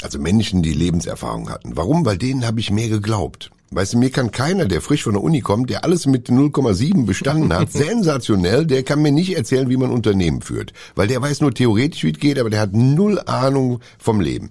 [0.03, 1.77] Also Menschen, die Lebenserfahrung hatten.
[1.77, 2.07] Warum?
[2.07, 3.51] Weil denen habe ich mehr geglaubt.
[3.73, 7.07] Weißt du, mir kann keiner, der frisch von der Uni kommt, der alles mit 0,7
[7.07, 10.73] bestanden hat, sensationell, der kann mir nicht erzählen, wie man Unternehmen führt.
[10.97, 14.51] Weil der weiß nur theoretisch, wie es geht, aber der hat null Ahnung vom Leben.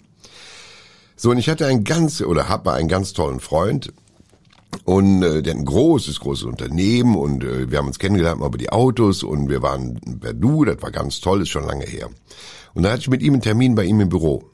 [1.22, 3.92] So, und ich hatte einen ganz, oder habe einen ganz tollen Freund,
[4.86, 8.48] und äh, der hat ein großes, großes Unternehmen und äh, wir haben uns kennengelernt mal
[8.48, 11.84] über die Autos und wir waren per Du, das war ganz toll, ist schon lange
[11.84, 12.08] her.
[12.74, 14.46] Und da hatte ich mit ihm einen Termin bei ihm im Büro.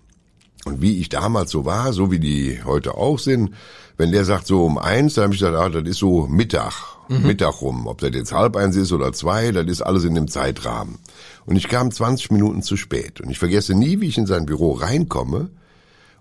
[0.66, 3.52] Und wie ich damals so war, so wie die heute auch sind,
[3.98, 6.74] wenn der sagt so um eins, dann habe ich gesagt, ah, das ist so Mittag,
[7.10, 7.28] mhm.
[7.28, 7.86] Mittag rum.
[7.86, 10.98] Ob das jetzt halb eins ist oder zwei, das ist alles in dem Zeitrahmen.
[11.46, 13.22] Und ich kam 20 Minuten zu spät.
[13.22, 15.52] Und ich vergesse nie, wie ich in sein Büro reinkomme.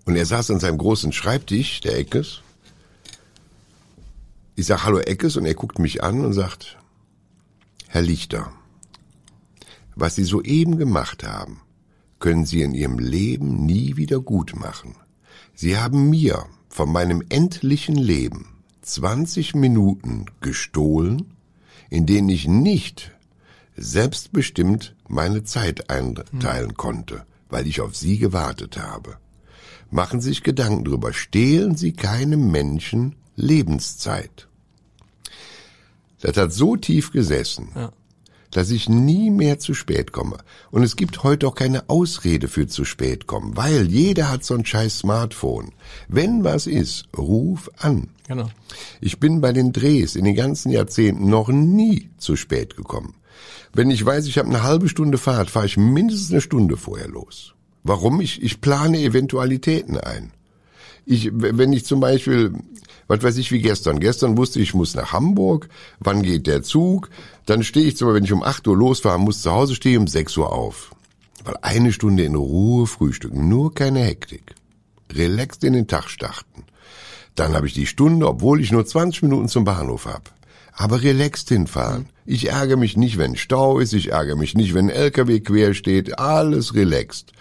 [0.05, 2.41] Und er saß an seinem großen Schreibtisch, der Eckes.
[4.55, 6.77] Ich sag Hallo Eckes und er guckt mich an und sagt,
[7.89, 8.53] Herr Lichter,
[9.97, 11.61] was Sie soeben gemacht haben,
[12.19, 14.97] können Sie in Ihrem Leben nie wieder gut machen.
[15.55, 21.35] Sie haben mir von meinem endlichen Leben 20 Minuten gestohlen,
[21.91, 23.13] in denen ich nicht
[23.77, 26.77] selbstbestimmt meine Zeit einteilen hm.
[26.77, 29.17] konnte, weil ich auf Sie gewartet habe.
[29.95, 31.13] Machen Sie sich Gedanken drüber.
[31.13, 34.49] Stehlen Sie keinem Menschen Lebenszeit.
[36.21, 37.69] Das hat so tief gesessen.
[37.77, 37.93] Ja
[38.51, 40.37] dass ich nie mehr zu spät komme.
[40.71, 44.55] Und es gibt heute auch keine Ausrede für zu spät kommen, weil jeder hat so
[44.55, 45.73] ein scheiß Smartphone.
[46.07, 48.11] Wenn was ist, ruf an.
[48.29, 48.49] Genau.
[49.01, 53.15] Ich bin bei den Drehs in den ganzen Jahrzehnten noch nie zu spät gekommen.
[53.73, 57.09] Wenn ich weiß, ich habe eine halbe Stunde Fahrt, fahre ich mindestens eine Stunde vorher
[57.09, 57.55] los.
[57.85, 58.21] Warum?
[58.21, 60.33] Ich, ich plane Eventualitäten ein.
[61.07, 62.53] Ich, wenn ich zum Beispiel
[63.07, 64.01] was weiß ich wie gestern.
[64.01, 65.69] Gestern wusste ich, ich muss nach Hamburg.
[66.01, 67.11] Wann geht der Zug?
[67.47, 70.07] Dann stehe ich zwar, wenn ich um 8 Uhr losfahre, muss zu Hause stehen um
[70.07, 70.95] 6 Uhr auf.
[71.45, 74.55] Weil eine Stunde in Ruhe frühstücken, nur keine Hektik.
[75.13, 76.65] Relaxed in den Tag starten.
[77.35, 80.33] Dann habe ich die Stunde, obwohl ich nur 20 Minuten zum Bahnhof hab.
[80.77, 82.09] Aber relaxed hinfahren.
[82.27, 86.19] Ich ärgere mich nicht, wenn Stau ist, ich ärgere mich nicht, wenn LKW quer steht,
[86.19, 87.33] alles relaxed.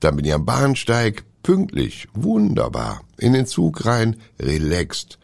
[0.00, 5.18] Dann bin ich am Bahnsteig, pünktlich, wunderbar, in den Zug rein, relaxed.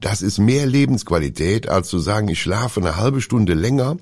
[0.00, 3.96] Das ist mehr Lebensqualität, als zu sagen, ich schlafe eine halbe Stunde länger,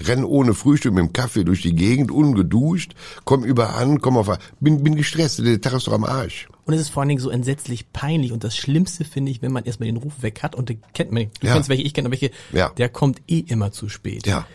[0.00, 4.30] renn ohne Frühstück mit dem Kaffee durch die Gegend, ungeduscht, komm überan, komm auf,
[4.60, 6.48] bin, bin gestresst, der Tag ist doch am Arsch.
[6.64, 9.52] Und es ist vor allen Dingen so entsetzlich peinlich und das Schlimmste finde ich, wenn
[9.52, 11.54] man erstmal den Ruf weg hat und kennt man, du ja.
[11.54, 12.70] kennst welche, ich kenne welche, ja.
[12.70, 14.26] der kommt eh immer zu spät.
[14.26, 14.46] Ja.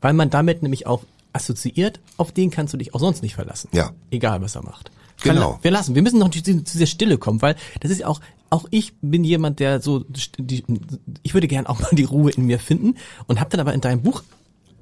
[0.00, 3.68] Weil man damit nämlich auch assoziiert, auf den kannst du dich auch sonst nicht verlassen.
[3.72, 3.92] Ja.
[4.10, 4.90] Egal was er macht.
[5.22, 5.58] Genau.
[5.62, 5.94] Wir lassen.
[5.94, 9.22] Wir müssen noch zu dieser Stille kommen, weil das ist ja auch, auch ich bin
[9.22, 10.04] jemand, der so,
[10.38, 10.64] die,
[11.22, 13.80] ich würde gern auch mal die Ruhe in mir finden und habe dann aber in
[13.80, 14.22] deinem Buch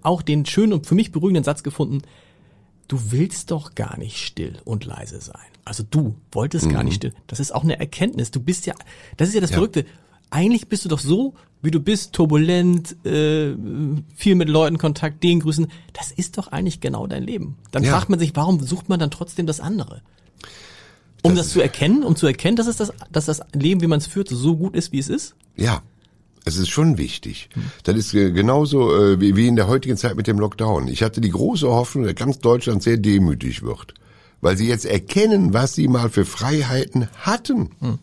[0.02, 2.02] auch den schönen und für mich beruhigenden Satz gefunden,
[2.88, 5.37] du willst doch gar nicht still und leise sein.
[5.64, 6.72] Also du wolltest mhm.
[6.72, 7.12] gar nicht still.
[7.26, 8.30] Das ist auch eine Erkenntnis.
[8.30, 8.74] Du bist ja,
[9.16, 9.56] das ist ja das ja.
[9.56, 9.84] Verrückte.
[10.30, 13.54] Eigentlich bist du doch so, wie du bist, turbulent, äh,
[14.14, 15.68] viel mit Leuten Kontakt, den grüßen.
[15.92, 17.56] Das ist doch eigentlich genau dein Leben.
[17.70, 17.92] Dann ja.
[17.92, 20.02] fragt man sich, warum sucht man dann trotzdem das andere?
[21.22, 23.87] Um das, das zu erkennen, um zu erkennen, dass es das, dass das Leben, wie
[23.87, 25.34] man es führt, so gut ist, wie es ist?
[25.56, 25.82] Ja.
[26.48, 27.50] Es ist schon wichtig.
[27.82, 30.88] Das ist genauso äh, wie, wie in der heutigen Zeit mit dem Lockdown.
[30.88, 33.92] Ich hatte die große Hoffnung, dass ganz Deutschland sehr demütig wird.
[34.40, 37.70] Weil sie jetzt erkennen, was sie mal für Freiheiten hatten.
[37.80, 37.98] Hm.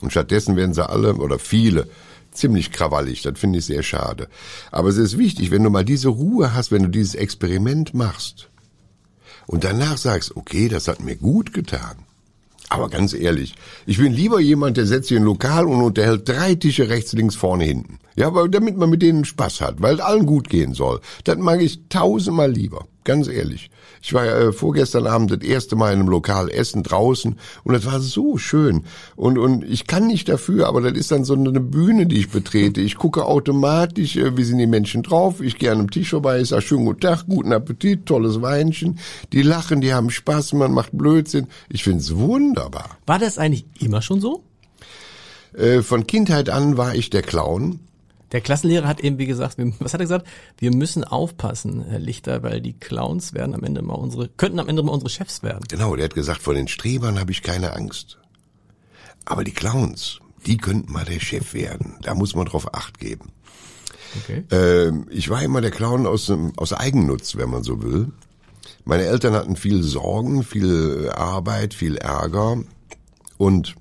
[0.00, 1.86] Und stattdessen werden sie alle oder viele
[2.32, 3.20] ziemlich krawallig.
[3.20, 4.28] Das finde ich sehr schade.
[4.70, 8.48] Aber es ist wichtig, wenn du mal diese Ruhe hast, wenn du dieses Experiment machst
[9.46, 12.05] und danach sagst, okay, das hat mir gut getan
[12.68, 13.54] aber ganz ehrlich,
[13.86, 17.12] ich bin lieber jemand, der setzt sich in ein Lokal und unterhält drei Tische rechts,
[17.12, 17.98] links, vorne, hinten.
[18.16, 21.00] Ja, aber damit man mit denen Spaß hat, weil es allen gut gehen soll.
[21.24, 22.86] Das mag ich tausendmal lieber.
[23.06, 23.70] Ganz ehrlich.
[24.02, 27.86] Ich war äh, vorgestern Abend das erste Mal in einem Lokal essen draußen und das
[27.86, 28.82] war so schön.
[29.14, 32.30] Und, und ich kann nicht dafür, aber das ist dann so eine Bühne, die ich
[32.30, 32.80] betrete.
[32.80, 35.40] Ich gucke automatisch, äh, wie sind die Menschen drauf.
[35.40, 38.98] Ich gehe an einem Tisch vorbei, ich sage schönen guten Tag, guten Appetit, tolles Weinchen.
[39.32, 41.46] Die lachen, die haben Spaß, man macht Blödsinn.
[41.68, 42.98] Ich find's wunderbar.
[43.06, 44.42] War das eigentlich immer schon so?
[45.56, 47.78] Äh, von Kindheit an war ich der Clown.
[48.32, 50.26] Der Klassenlehrer hat eben, wie gesagt, wir- was hat er gesagt?
[50.58, 54.68] Wir müssen aufpassen, Herr Lichter, weil die Clowns werden am Ende mal unsere, könnten am
[54.68, 55.64] Ende mal unsere Chefs werden.
[55.68, 58.18] Genau, der hat gesagt, vor den Strebern habe ich keine Angst.
[59.24, 61.96] Aber die Clowns, die könnten mal der Chef werden.
[62.02, 63.30] Da muss man drauf acht geben.
[64.22, 64.44] Okay.
[64.50, 68.08] Ähm, ich war immer der Clown aus, dem- aus Eigennutz, wenn man so will.
[68.84, 72.58] Meine Eltern hatten viel Sorgen, viel Arbeit, viel Ärger
[73.36, 73.74] und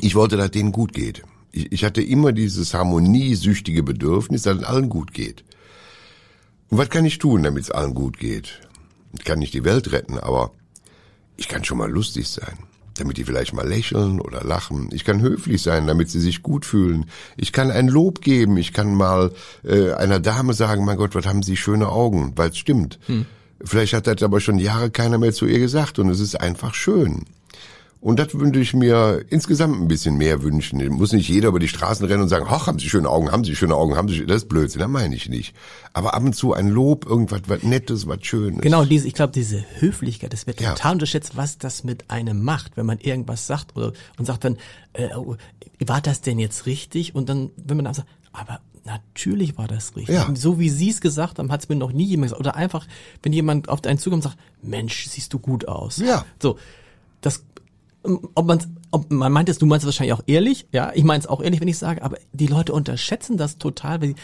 [0.00, 1.22] ich wollte, dass denen gut geht.
[1.54, 5.44] Ich, ich hatte immer dieses harmoniesüchtige Bedürfnis, dass es allen gut geht.
[6.68, 8.60] Und was kann ich tun, damit es allen gut geht?
[9.16, 10.50] Ich kann nicht die Welt retten, aber
[11.36, 12.58] ich kann schon mal lustig sein,
[12.94, 14.88] damit die vielleicht mal lächeln oder lachen.
[14.92, 17.06] Ich kann höflich sein, damit sie sich gut fühlen.
[17.36, 18.56] Ich kann ein Lob geben.
[18.56, 22.50] Ich kann mal äh, einer Dame sagen, mein Gott, was haben Sie schöne Augen, weil
[22.50, 22.98] es stimmt.
[23.62, 26.74] Vielleicht hat das aber schon Jahre keiner mehr zu ihr gesagt und es ist einfach
[26.74, 27.24] schön.
[28.04, 30.86] Und das würde ich mir insgesamt ein bisschen mehr wünschen.
[30.92, 33.44] Muss nicht jeder über die Straßen rennen und sagen, ach, haben Sie schöne Augen, haben
[33.44, 35.56] Sie schöne Augen, haben Sie, schöne-" das ist Blödsinn, das meine ich nicht.
[35.94, 38.60] Aber ab und zu ein Lob, irgendwas, was Nettes, was Schönes.
[38.60, 40.74] Genau, diese, ich glaube, diese Höflichkeit, das wird Ja.
[40.74, 44.58] total unterschätzt, was das mit einem macht, wenn man irgendwas sagt oder und sagt dann,
[44.92, 45.36] äh, oh,
[45.86, 47.14] war das denn jetzt richtig?
[47.14, 50.14] Und dann, wenn man dann sagt, aber natürlich war das richtig.
[50.14, 50.28] Ja.
[50.34, 52.40] So wie Sie es gesagt haben, hat es mir noch nie jemand gesagt.
[52.40, 52.86] Oder einfach,
[53.22, 55.96] wenn jemand auf einen zukommt und sagt, Mensch, siehst du gut aus.
[55.96, 56.26] Ja.
[56.38, 56.58] So,
[57.22, 57.42] das,
[58.04, 58.58] ob man,
[58.90, 61.42] ob man meint es, du meinst es wahrscheinlich auch ehrlich, ja, ich meine es auch
[61.42, 64.14] ehrlich, wenn ich sage, aber die Leute unterschätzen das total, weil sie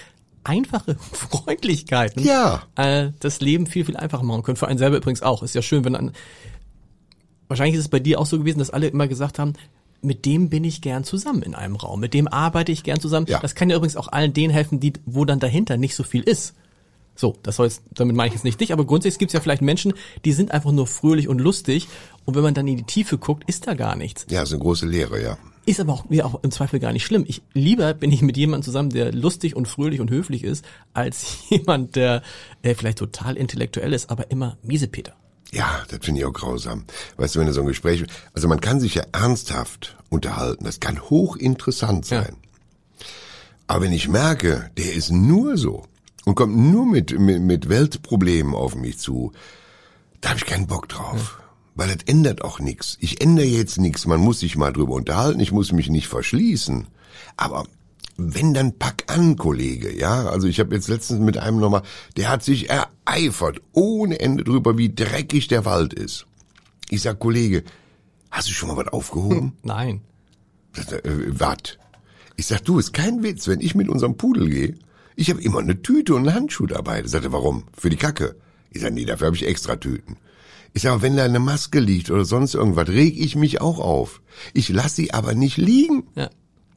[0.44, 2.62] einfache Freundlichkeiten Ja.
[2.76, 4.56] äh, das Leben viel, viel einfacher machen können.
[4.56, 5.42] Für einen selber übrigens auch.
[5.42, 6.12] Ist ja schön, wenn dann,
[7.48, 9.54] wahrscheinlich ist es bei dir auch so gewesen, dass alle immer gesagt haben,
[10.02, 13.26] mit dem bin ich gern zusammen in einem Raum, mit dem arbeite ich gern zusammen.
[13.28, 13.38] Ja.
[13.40, 16.22] Das kann ja übrigens auch allen denen helfen, die, wo dann dahinter nicht so viel
[16.22, 16.54] ist.
[17.16, 19.40] So, das soll jetzt, damit meine ich jetzt nicht dich, aber grundsätzlich gibt es ja
[19.40, 19.92] vielleicht Menschen,
[20.24, 21.88] die sind einfach nur fröhlich und lustig
[22.24, 24.26] und wenn man dann in die Tiefe guckt, ist da gar nichts.
[24.30, 25.36] Ja, ist eine große Lehre, ja.
[25.66, 27.24] Ist aber auch, ja, auch im Zweifel gar nicht schlimm.
[27.28, 31.26] Ich lieber bin ich mit jemandem zusammen, der lustig und fröhlich und höflich ist, als
[31.50, 32.22] jemand, der
[32.62, 35.12] äh, vielleicht total intellektuell ist, aber immer Miesepeter.
[35.52, 36.84] Ja, das finde ich auch grausam.
[37.18, 40.80] Weißt du, wenn du so ein Gespräch, also man kann sich ja ernsthaft unterhalten, das
[40.80, 42.22] kann hochinteressant Ja.
[42.22, 42.36] sein.
[43.66, 45.84] Aber wenn ich merke, der ist nur so
[46.24, 49.32] und kommt nur mit, mit, mit Weltproblemen auf mich zu,
[50.20, 51.40] da habe ich keinen Bock drauf.
[51.74, 52.98] Weil das ändert auch nichts.
[53.00, 54.06] Ich ändere jetzt nichts.
[54.06, 55.40] Man muss sich mal drüber unterhalten.
[55.40, 56.88] Ich muss mich nicht verschließen.
[57.36, 57.64] Aber
[58.16, 60.26] wenn dann pack an, Kollege, ja.
[60.26, 61.82] Also ich habe jetzt letztens mit einem nochmal,
[62.16, 66.26] der hat sich ereifert ohne Ende drüber, wie dreckig der Wald ist.
[66.90, 67.62] Ich sag, Kollege,
[68.30, 69.56] hast du schon mal was aufgehoben?
[69.62, 70.02] Nein.
[70.76, 71.78] Er, Äh, wat?
[72.36, 74.74] Ich sag, du, ist kein Witz, wenn ich mit unserem Pudel gehe,
[75.20, 77.06] ich habe immer eine Tüte und einen Handschuh dabei.
[77.06, 77.64] Sagt er, warum?
[77.76, 78.36] Für die Kacke.
[78.70, 80.16] Ich sag, nee, dafür habe ich extra Tüten.
[80.72, 84.22] Ich sag, wenn da eine Maske liegt oder sonst irgendwas, reg ich mich auch auf.
[84.54, 86.04] Ich lass sie aber nicht liegen.
[86.14, 86.30] Ja.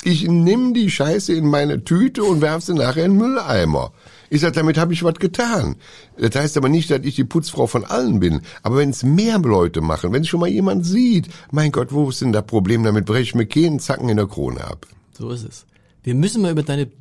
[0.03, 3.93] Ich nimm die Scheiße in meine Tüte und werf sie nachher in den Mülleimer.
[4.29, 5.77] Ich sag, damit habe ich was getan.
[6.17, 8.41] Das heißt aber nicht, dass ich die Putzfrau von allen bin.
[8.61, 12.19] Aber wenn es mehr Leute machen, wenn schon mal jemand sieht, mein Gott, wo ist
[12.19, 12.83] denn das Problem?
[12.83, 14.85] Damit breche ich mir keinen Zacken in der Krone ab.
[15.13, 15.65] So ist es.
[16.03, 16.91] Wir müssen mal über deine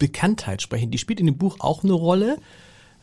[0.00, 0.90] Bekanntheit sprechen.
[0.90, 2.38] Die spielt in dem Buch auch eine Rolle.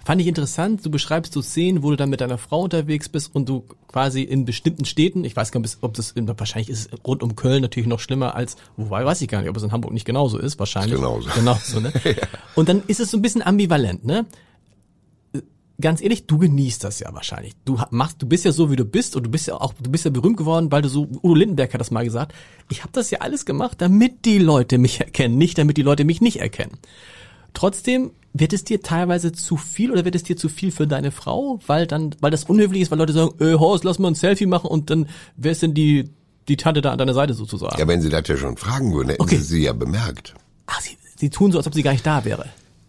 [0.03, 0.85] Fand ich interessant.
[0.85, 4.23] Du beschreibst so Szenen, wo du dann mit deiner Frau unterwegs bist und du quasi
[4.23, 7.35] in bestimmten Städten, ich weiß gar nicht, ob das, in, wahrscheinlich ist es rund um
[7.35, 10.05] Köln natürlich noch schlimmer als, wobei weiß ich gar nicht, ob es in Hamburg nicht
[10.05, 10.95] genauso ist, wahrscheinlich.
[10.95, 11.29] Genauso.
[11.35, 11.91] Genauso, ne?
[12.55, 14.25] Und dann ist es so ein bisschen ambivalent, ne?
[15.79, 17.53] Ganz ehrlich, du genießt das ja wahrscheinlich.
[17.65, 19.89] Du machst, du bist ja so wie du bist und du bist ja auch, du
[19.91, 22.33] bist ja berühmt geworden, weil du so, Udo Lindenberg hat das mal gesagt.
[22.69, 26.03] Ich habe das ja alles gemacht, damit die Leute mich erkennen, nicht damit die Leute
[26.03, 26.77] mich nicht erkennen.
[27.53, 31.11] Trotzdem wird es dir teilweise zu viel oder wird es dir zu viel für deine
[31.11, 34.15] Frau, weil dann, weil das unhöflich ist, weil Leute sagen, äh, Horst, lass mal ein
[34.15, 36.09] Selfie machen und dann, wer ist denn die,
[36.47, 37.79] die Tante da an deiner Seite sozusagen?
[37.79, 39.37] Ja, wenn Sie das ja schon fragen würden, hätten Okay.
[39.37, 40.35] Sie sie ja bemerkt.
[40.67, 42.45] Ach, sie, sie tun so, als ob sie gar nicht da wäre.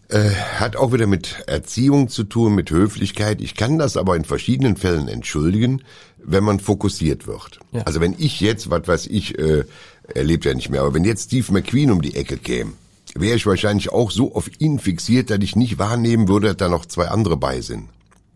[0.09, 3.41] Äh, hat auch wieder mit Erziehung zu tun, mit Höflichkeit.
[3.41, 5.83] Ich kann das aber in verschiedenen Fällen entschuldigen,
[6.17, 7.59] wenn man fokussiert wird.
[7.71, 7.83] Ja.
[7.83, 9.65] Also wenn ich jetzt, was weiß ich, äh,
[10.07, 12.73] er lebt ja nicht mehr, aber wenn jetzt Steve McQueen um die Ecke käme,
[13.13, 16.69] wäre ich wahrscheinlich auch so auf ihn fixiert, dass ich nicht wahrnehmen würde, dass da
[16.69, 17.89] noch zwei andere bei sind.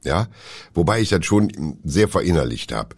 [0.04, 0.28] Ja,
[0.76, 2.96] wobei ich das schon sehr verinnerlicht habe.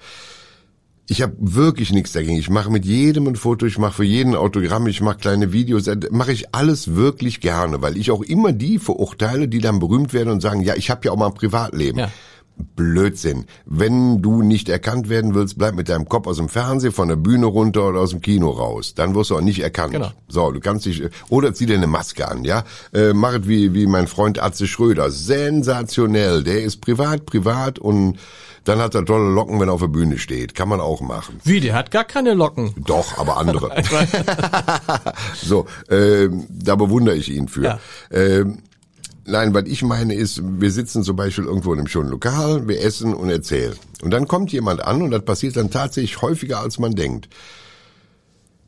[1.07, 2.37] Ich habe wirklich nichts dagegen.
[2.37, 5.53] Ich mache mit jedem ein Foto, ich mache für jeden ein Autogramm, ich mache kleine
[5.53, 9.79] Videos, das mache ich alles wirklich gerne, weil ich auch immer die verurteile, die dann
[9.79, 11.99] berühmt werden und sagen, ja, ich habe ja auch mal ein Privatleben.
[11.99, 12.11] Ja.
[12.75, 13.45] Blödsinn.
[13.65, 17.17] Wenn du nicht erkannt werden willst, bleib mit deinem Kopf aus dem Fernsehen, von der
[17.17, 18.93] Bühne runter oder aus dem Kino raus.
[18.95, 19.93] Dann wirst du auch nicht erkannt.
[19.93, 20.11] Genau.
[20.27, 22.63] So, du kannst dich, oder zieh dir eine Maske an, ja.
[22.93, 25.11] Äh, mach es wie, wie mein Freund Atze Schröder.
[25.11, 26.43] Sensationell.
[26.43, 28.17] Der ist privat, privat und
[28.65, 30.55] dann hat er tolle Locken, wenn er auf der Bühne steht.
[30.55, 31.39] Kann man auch machen.
[31.43, 32.73] Wie, der hat gar keine Locken.
[32.77, 33.71] Doch, aber andere.
[35.35, 37.63] so, ähm, da bewundere ich ihn für.
[37.63, 37.79] Ja.
[38.11, 38.63] Ähm,
[39.25, 42.81] nein, was ich meine ist, wir sitzen zum Beispiel irgendwo in einem schönen Lokal, wir
[42.81, 43.75] essen und erzählen.
[44.01, 47.29] Und dann kommt jemand an und das passiert dann tatsächlich häufiger, als man denkt.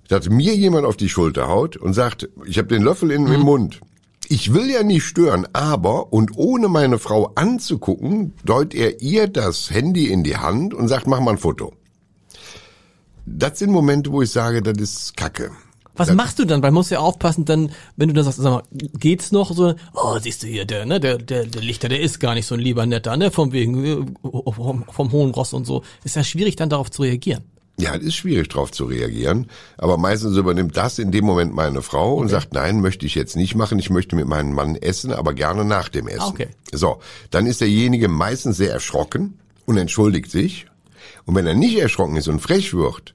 [0.09, 3.41] Dass mir jemand auf die Schulter haut und sagt, ich habe den Löffel in, im
[3.41, 3.81] Mund.
[4.29, 9.71] Ich will ja nicht stören, aber, und ohne meine Frau anzugucken, deut er ihr das
[9.71, 11.71] Handy in die Hand und sagt, mach mal ein Foto.
[13.25, 15.51] Das sind Momente, wo ich sage, das ist Kacke.
[15.95, 16.61] Was machst du dann?
[16.61, 18.63] Weil musst ja aufpassen, dann, wenn du dann sagst, sag mal,
[18.99, 22.19] geht's noch so, oh, siehst du hier, der, ne, der, der, der Lichter, der ist
[22.19, 24.05] gar nicht so ein lieber netter, ne, vom wegen, äh,
[24.51, 25.83] vom, vom hohen Ross und so.
[26.03, 27.43] Ist ja schwierig, dann darauf zu reagieren.
[27.79, 31.83] Ja, es ist schwierig drauf zu reagieren, aber meistens übernimmt das in dem Moment meine
[31.83, 35.13] Frau und sagt, nein, möchte ich jetzt nicht machen, ich möchte mit meinem Mann essen,
[35.13, 36.23] aber gerne nach dem Essen.
[36.23, 36.47] Okay.
[36.71, 39.37] So, dann ist derjenige meistens sehr erschrocken
[39.67, 40.65] und entschuldigt sich.
[41.25, 43.13] Und wenn er nicht erschrocken ist und frech wird,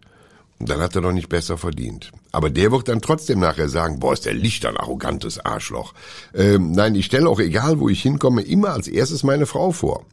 [0.61, 2.12] dann hat er doch nicht besser verdient.
[2.31, 5.92] Aber der wird dann trotzdem nachher sagen, boah, ist der Licht ein arrogantes Arschloch.
[6.35, 10.07] Ähm, nein, ich stelle auch, egal wo ich hinkomme, immer als erstes meine Frau vor.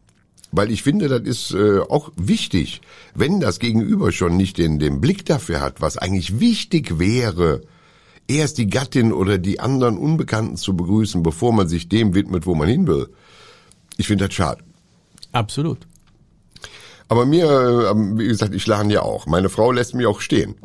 [0.51, 2.81] Weil ich finde, das ist äh, auch wichtig,
[3.13, 7.61] wenn das Gegenüber schon nicht den, den Blick dafür hat, was eigentlich wichtig wäre,
[8.27, 12.55] erst die Gattin oder die anderen Unbekannten zu begrüßen, bevor man sich dem widmet, wo
[12.55, 13.09] man hin will.
[13.97, 14.63] Ich finde das schade.
[15.31, 15.79] Absolut.
[17.09, 19.25] Aber mir, äh, wie gesagt, ich lerne ja auch.
[19.25, 20.55] Meine Frau lässt mich auch stehen.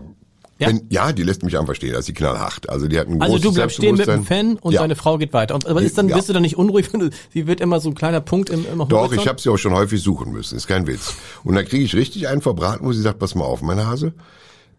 [0.59, 0.69] Ja?
[0.69, 1.95] Wenn, ja, die lässt mich einfach stehen.
[1.95, 2.69] Ist die knallhart.
[2.71, 4.25] Also die hat ein Also du bleibst stehen mit dem.
[4.25, 4.83] Fan und ja.
[4.83, 5.55] deine Frau geht weiter.
[5.57, 6.15] Und, aber ist dann, Ja.
[6.17, 8.65] bist du dann nicht unruhig, wenn du, sie wird immer so ein kleiner Punkt im,
[8.71, 9.21] im Doch, Horizont?
[9.21, 11.15] ich habe sie auch schon häufig suchen müssen, ist kein Witz.
[11.43, 14.15] Und dann kriege ich richtig einen verbraten, wo sie sagt, pass mal auf, meine Hase,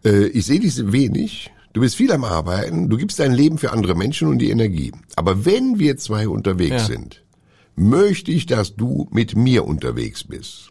[0.04, 3.72] äh, ich sehe dich wenig, du bist viel am Arbeiten, du gibst dein Leben für
[3.72, 4.92] andere Menschen und die Energie.
[5.14, 6.78] Aber wenn wir zwei unterwegs Ja.
[6.86, 7.22] sind,
[7.74, 10.70] möchte ich, dass du mit mir unterwegs bist.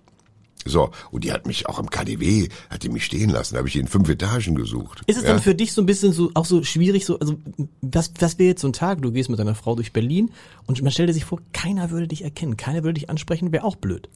[0.67, 3.67] So, und die hat mich auch am KDW, hat die mich stehen lassen, da habe
[3.67, 5.03] ich in fünf Etagen gesucht.
[5.05, 5.29] Ist es ja?
[5.29, 7.37] dann für dich so ein bisschen so, auch so schwierig, so, also,
[7.81, 10.31] was, was wäre jetzt so ein Tag, du gehst mit deiner Frau durch Berlin
[10.65, 13.63] und man stellt dir sich vor, keiner würde dich erkennen, keiner würde dich ansprechen, wäre
[13.63, 14.09] auch blöd.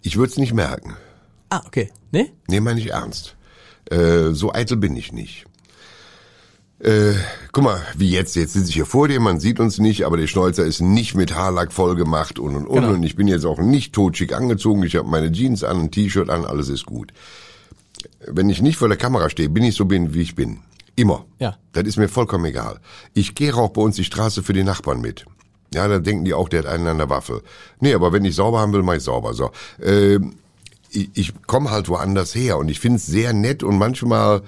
[0.00, 0.96] Ich würde es nicht merken.
[1.48, 1.90] Ah, okay.
[2.12, 2.28] Ne?
[2.48, 3.36] Nee, meine ich ernst.
[3.86, 5.46] Äh, so eitel bin ich nicht.
[6.80, 7.12] Äh,
[7.52, 10.16] guck mal, wie jetzt, jetzt sitze ich hier vor dir, man sieht uns nicht, aber
[10.16, 12.94] der Schnäuzer ist nicht mit Haarlack voll gemacht und und und Genau.
[12.94, 16.30] und ich bin jetzt auch nicht totschick angezogen, ich habe meine Jeans an, ein T-Shirt
[16.30, 17.12] an, alles ist gut.
[18.26, 20.60] Wenn ich nicht vor der Kamera stehe, bin ich so bin, wie ich bin.
[20.96, 21.26] Immer.
[21.38, 21.56] Ja.
[21.72, 22.80] Das ist mir vollkommen egal.
[23.12, 25.26] Ich gehe auch bei uns die Straße für die Nachbarn mit.
[25.74, 27.42] Ja, dann denken die auch, der hat einen an der Waffe.
[27.78, 29.34] Nee, aber wenn ich sauber haben will, mach ich sauber.
[29.34, 29.50] So.
[29.82, 30.34] Ähm,
[30.90, 34.42] ich, ich komme halt woanders her und ich finde es sehr nett und manchmal,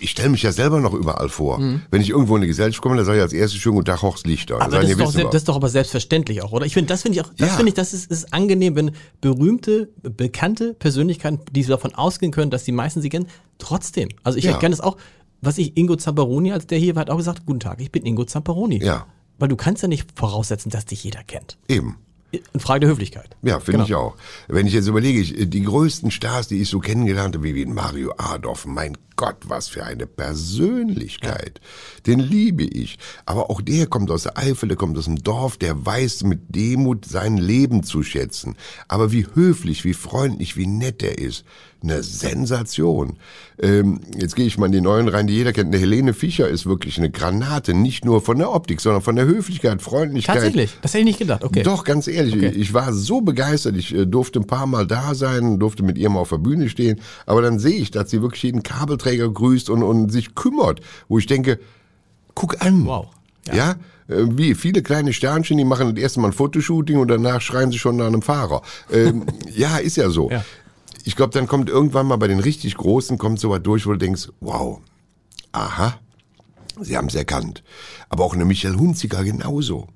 [0.00, 1.60] ich stelle mich ja selber noch überall vor.
[1.90, 4.02] Wenn ich irgendwo in eine Gesellschaft komme, dann sage ich als erstes schönen guten Tag,
[4.02, 4.60] Horst Lichter.
[4.60, 6.66] Aber das die, ist, doch, das ist doch aber selbstverständlich auch, oder?
[6.66, 7.54] Ich finde, das finde ich auch, das Ja.
[7.56, 12.64] finde ich, das ist, ist angenehm, wenn berühmte, bekannte Persönlichkeiten, die davon ausgehen können, dass
[12.64, 13.26] die meisten sie kennen,
[13.58, 14.08] trotzdem.
[14.22, 14.52] Also ich Ja.
[14.52, 14.96] erkenne es auch,
[15.40, 18.06] was ich, Ingo Zamperoni, als der hier war, hat auch gesagt, guten Tag, ich bin
[18.06, 18.82] Ingo Zamperoni.
[18.82, 19.06] Ja.
[19.38, 21.58] Weil du kannst ja nicht voraussetzen, dass dich jeder kennt.
[21.68, 21.96] Eben.
[22.54, 23.36] In Frage der Höflichkeit.
[23.42, 23.84] Ja, finde Genau.
[23.84, 24.16] ich auch.
[24.48, 27.66] Wenn ich jetzt überlege, ich, die größten Stars, die ich so kennengelernt habe, wie, wie
[27.66, 31.60] Mario Adolf, mein Gott, was für eine Persönlichkeit.
[32.06, 32.98] Den liebe ich.
[33.26, 36.54] Aber auch der kommt aus der Eifel, der kommt aus dem Dorf, der weiß mit
[36.54, 38.56] Demut sein Leben zu schätzen.
[38.88, 41.44] Aber wie höflich, wie freundlich, wie nett er ist.
[41.82, 43.14] Eine Sensation.
[43.60, 45.68] Ähm, jetzt gehe ich mal in die neuen rein, die jeder kennt.
[45.68, 49.24] Eine Helene Fischer ist wirklich eine Granate, nicht nur von der Optik, sondern von der
[49.26, 50.36] Höflichkeit, Freundlichkeit.
[50.36, 51.62] Tatsächlich, das hätte ich nicht gedacht, okay.
[51.62, 52.52] Doch, ganz ehrlich, Okay.
[52.54, 53.76] ich, war so begeistert.
[53.76, 56.68] Ich äh, durfte ein paar Mal da sein, durfte mit ihr mal auf der Bühne
[56.68, 57.00] stehen.
[57.26, 60.80] Aber dann sehe ich, dass sie wirklich jeden Kabelträger grüßt und, und sich kümmert.
[61.08, 61.58] Wo ich denke,
[62.34, 62.86] guck an.
[62.86, 63.06] Wow.
[63.48, 63.54] Ja.
[63.54, 63.70] Ja.
[64.16, 67.72] äh, Wie viele kleine Sternchen, die machen das erste Mal ein Fotoshooting und danach schreien
[67.72, 68.62] sie schon nach einem Fahrer.
[68.92, 70.30] Ähm, ja, ist ja so.
[70.30, 70.44] Ja.
[71.04, 73.92] Ich glaube, dann kommt irgendwann mal bei den richtig Großen kommt so was durch, wo
[73.92, 74.80] du denkst, wow,
[75.52, 75.98] aha,
[76.80, 77.62] sie haben es erkannt.
[78.08, 79.88] Aber auch eine Michelle Hunziker genauso.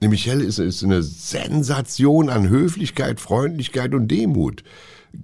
[0.00, 4.62] Eine Michelle ist, ist eine Sensation an Höflichkeit, Freundlichkeit und Demut.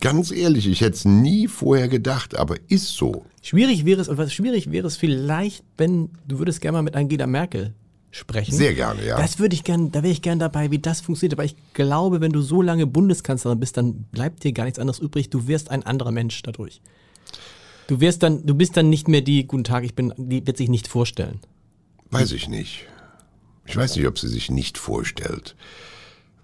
[0.01, 3.25] Ganz ehrlich, ich hätte es nie vorher gedacht, aber ist so.
[3.43, 6.97] Schwierig wäre es, und was schwierig wäre es vielleicht, wenn du würdest gerne mal mit
[6.97, 7.75] Angela Merkel
[8.15, 8.55] sprechen.
[8.55, 9.17] Sehr gerne, ja.
[9.17, 11.35] Das würde ich gern, da wäre ich gern dabei, wie das funktioniert.
[11.35, 15.01] Aber ich glaube, wenn du so lange Bundeskanzlerin bist, dann bleibt dir gar nichts anderes
[15.01, 15.31] übrig.
[15.31, 16.81] Du wirst ein anderer Mensch dadurch.
[17.89, 20.57] Du wirst dann, du bist dann nicht mehr die, guten Tag, ich bin, die wird
[20.57, 21.41] sich nicht vorstellen.
[22.11, 22.87] Weiß ich nicht.
[23.67, 25.57] Ich weiß nicht, ob sie sich nicht vorstellt.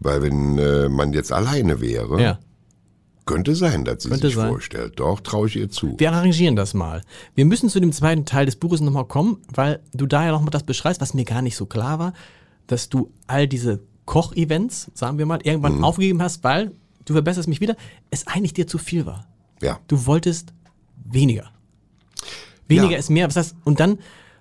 [0.01, 2.39] Weil wenn äh, man jetzt alleine wäre, Ja.
[3.27, 4.49] Könnte sein, dass sie Könnte sich sein.
[4.49, 4.99] vorstellt.
[4.99, 5.95] Doch, traue ich ihr zu.
[5.99, 7.03] Wir arrangieren das mal.
[7.35, 10.51] Wir müssen zu dem zweiten Teil des Buches nochmal kommen, weil du da ja nochmal
[10.51, 12.13] das beschreibst, was mir gar nicht so klar war,
[12.67, 15.85] dass du all diese Kochevents, sagen wir mal, irgendwann Mhm.
[15.85, 16.73] aufgegeben hast, weil,
[17.05, 17.77] du verbesserst mich wieder,
[18.11, 19.27] es eigentlich dir zu viel war.
[19.63, 19.79] Ja.
[19.89, 20.53] Du wolltest
[21.05, 21.51] weniger.
[22.67, 22.99] Weniger Ja.
[22.99, 23.29] ist mehr.
[23.29, 23.99] Was heißt, und dann,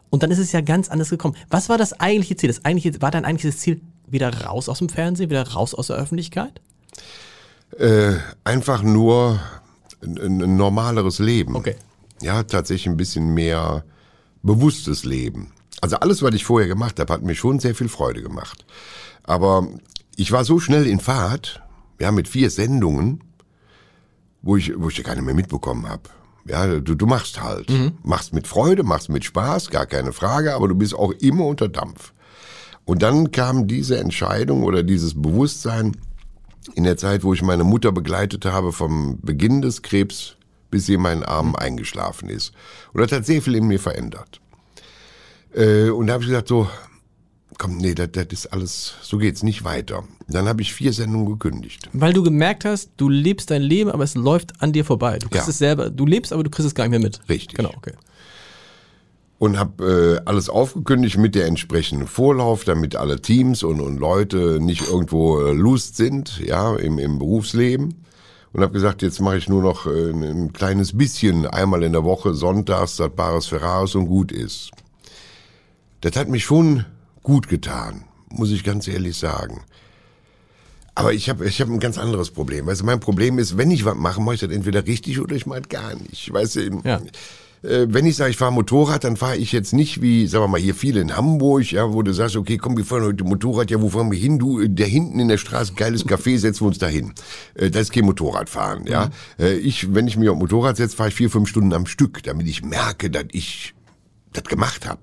[0.09, 1.35] und dann ist es ja ganz anders gekommen.
[1.49, 2.47] Was war das eigentliche Ziel?
[2.49, 5.97] Das eigentliche, war dein eigentliches Ziel wieder raus aus dem Fernsehen, wieder raus aus der
[5.97, 6.61] Öffentlichkeit?
[7.77, 8.13] Äh,
[8.43, 9.39] einfach nur
[10.01, 11.55] ein, ein normaleres Leben.
[11.55, 11.75] Okay.
[12.21, 13.83] Ja, tatsächlich ein bisschen mehr
[14.43, 15.51] bewusstes Leben.
[15.81, 18.65] Also alles, was ich vorher gemacht habe, hat mir schon sehr viel Freude gemacht.
[19.23, 19.67] Aber
[20.15, 21.61] ich war so schnell in Fahrt,
[21.99, 23.23] ja, mit vier Sendungen,
[24.41, 26.03] wo ich, wo ich ja keine mehr mitbekommen habe.
[26.45, 27.69] Ja, du, du machst halt.
[28.03, 31.67] Machst mit Freude, machst mit Spaß, gar keine Frage, aber du bist auch immer unter
[31.69, 32.13] Dampf.
[32.85, 35.95] Und dann kam diese Entscheidung oder dieses Bewusstsein
[36.75, 40.35] in der Zeit, wo ich meine Mutter begleitet habe vom Beginn des Krebs
[40.71, 42.53] bis sie in meinen Armen eingeschlafen ist.
[42.93, 44.39] Und das hat sehr viel in mir verändert.
[45.53, 46.67] Äh, und da habe ich gesagt so,
[47.57, 50.03] komm, nee, das, das ist alles, so geht's nicht weiter.
[50.27, 51.89] Dann habe ich vier Sendungen gekündigt.
[51.93, 55.17] Weil du gemerkt hast, du lebst dein Leben, aber es läuft an dir vorbei.
[55.17, 55.51] Du kriegst Ja.
[55.51, 57.19] es selber, du lebst, aber du kriegst es gar nicht mehr mit.
[57.27, 57.57] Richtig.
[57.57, 57.93] Genau, okay.
[59.39, 64.59] Und habe äh, alles aufgekündigt mit der entsprechenden Vorlauf, damit alle Teams und, und Leute
[64.61, 68.05] nicht irgendwo äh, lost sind, ja, im, im Berufsleben.
[68.51, 71.93] Und habe gesagt, jetzt mache ich nur noch äh, ein, ein kleines bisschen, einmal in
[71.93, 74.71] der Woche, sonntags, das Bares Ferraris und gut ist.
[76.01, 76.85] Das hat mich schon
[77.23, 79.61] gut getan, muss ich ganz ehrlich sagen.
[80.95, 82.65] Aber ich habe ich hab ein ganz anderes Problem.
[82.65, 85.33] Weißt du, mein Problem ist, wenn ich was mache, mache ich das entweder richtig oder
[85.33, 86.33] ich mache gar nicht.
[86.33, 86.99] Weißt du, Ja.
[87.61, 90.47] Äh, wenn ich sage, ich fahre Motorrad, dann fahre ich jetzt nicht wie, sagen wir
[90.47, 93.69] mal, hier viele in Hamburg, ja, wo du sagst, okay, komm, wir fahren heute Motorrad,
[93.71, 94.39] ja, wo fahren wir hin?
[94.39, 97.13] Du, äh, der hinten in der Straße, geiles Café, setzen wir uns da hin.
[97.55, 99.09] Äh, das ist kein Motorradfahren, ja.
[99.37, 102.23] Äh, ich, wenn ich mich auf Motorrad setze, fahre ich vier, fünf Stunden am Stück,
[102.23, 103.73] damit ich merke, dass ich
[104.33, 105.01] das gemacht habe.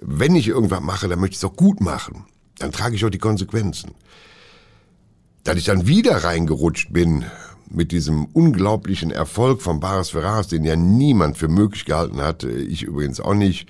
[0.00, 2.24] Wenn ich irgendwas mache, dann möchte ich es auch gut machen.
[2.58, 3.92] Dann trage ich auch die Konsequenzen.
[5.44, 7.24] Dass ich dann wieder reingerutscht bin
[7.70, 12.58] mit diesem unglaublichen Erfolg von Baris Ferraris, den ja niemand für möglich gehalten hat, äh,
[12.58, 13.68] ich übrigens auch nicht,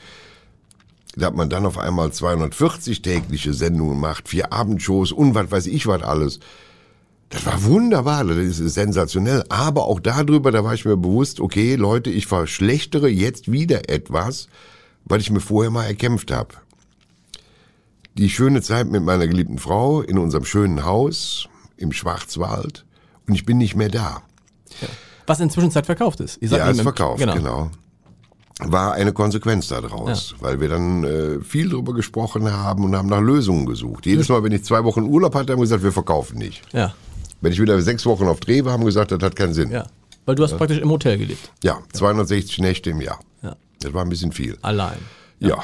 [1.17, 5.67] da hat man dann auf einmal 240 tägliche Sendungen macht, vier Abendshows und was weiß
[5.67, 6.41] ich was alles.
[7.31, 9.45] Das war wunderbar, das ist sensationell.
[9.49, 14.49] Aber auch darüber, da war ich mir bewusst, okay, Leute, ich verschlechtere jetzt wieder etwas,
[15.05, 16.55] weil ich mir vorher mal erkämpft habe.
[18.17, 22.85] Die schöne Zeit mit meiner geliebten Frau in unserem schönen Haus im Schwarzwald
[23.29, 24.23] und ich bin nicht mehr da.
[25.27, 26.39] Was inzwischen Zeit verkauft ist.
[26.43, 27.71] Ja, ist verkauft, genau.
[28.63, 33.21] War eine Konsequenz daraus, weil wir dann äh, viel drüber gesprochen haben und haben nach
[33.21, 34.05] Lösungen gesucht.
[34.05, 36.61] Jedes Mal, wenn ich zwei Wochen Urlaub hatte, haben wir gesagt, wir verkaufen nicht.
[36.73, 36.93] Ja,
[37.41, 39.71] Wenn ich wieder sechs Wochen auf Dreh war, haben wir gesagt, das hat keinen Sinn.
[39.71, 39.87] ja.
[40.27, 41.51] Weil du hast praktisch im Hotel gelebt.
[41.65, 43.19] Ja, 260 Nächte im Jahr.
[43.43, 43.57] Ja.
[43.81, 44.59] Das war ein bisschen viel.
[44.61, 44.99] Allein.
[45.39, 45.57] Ja.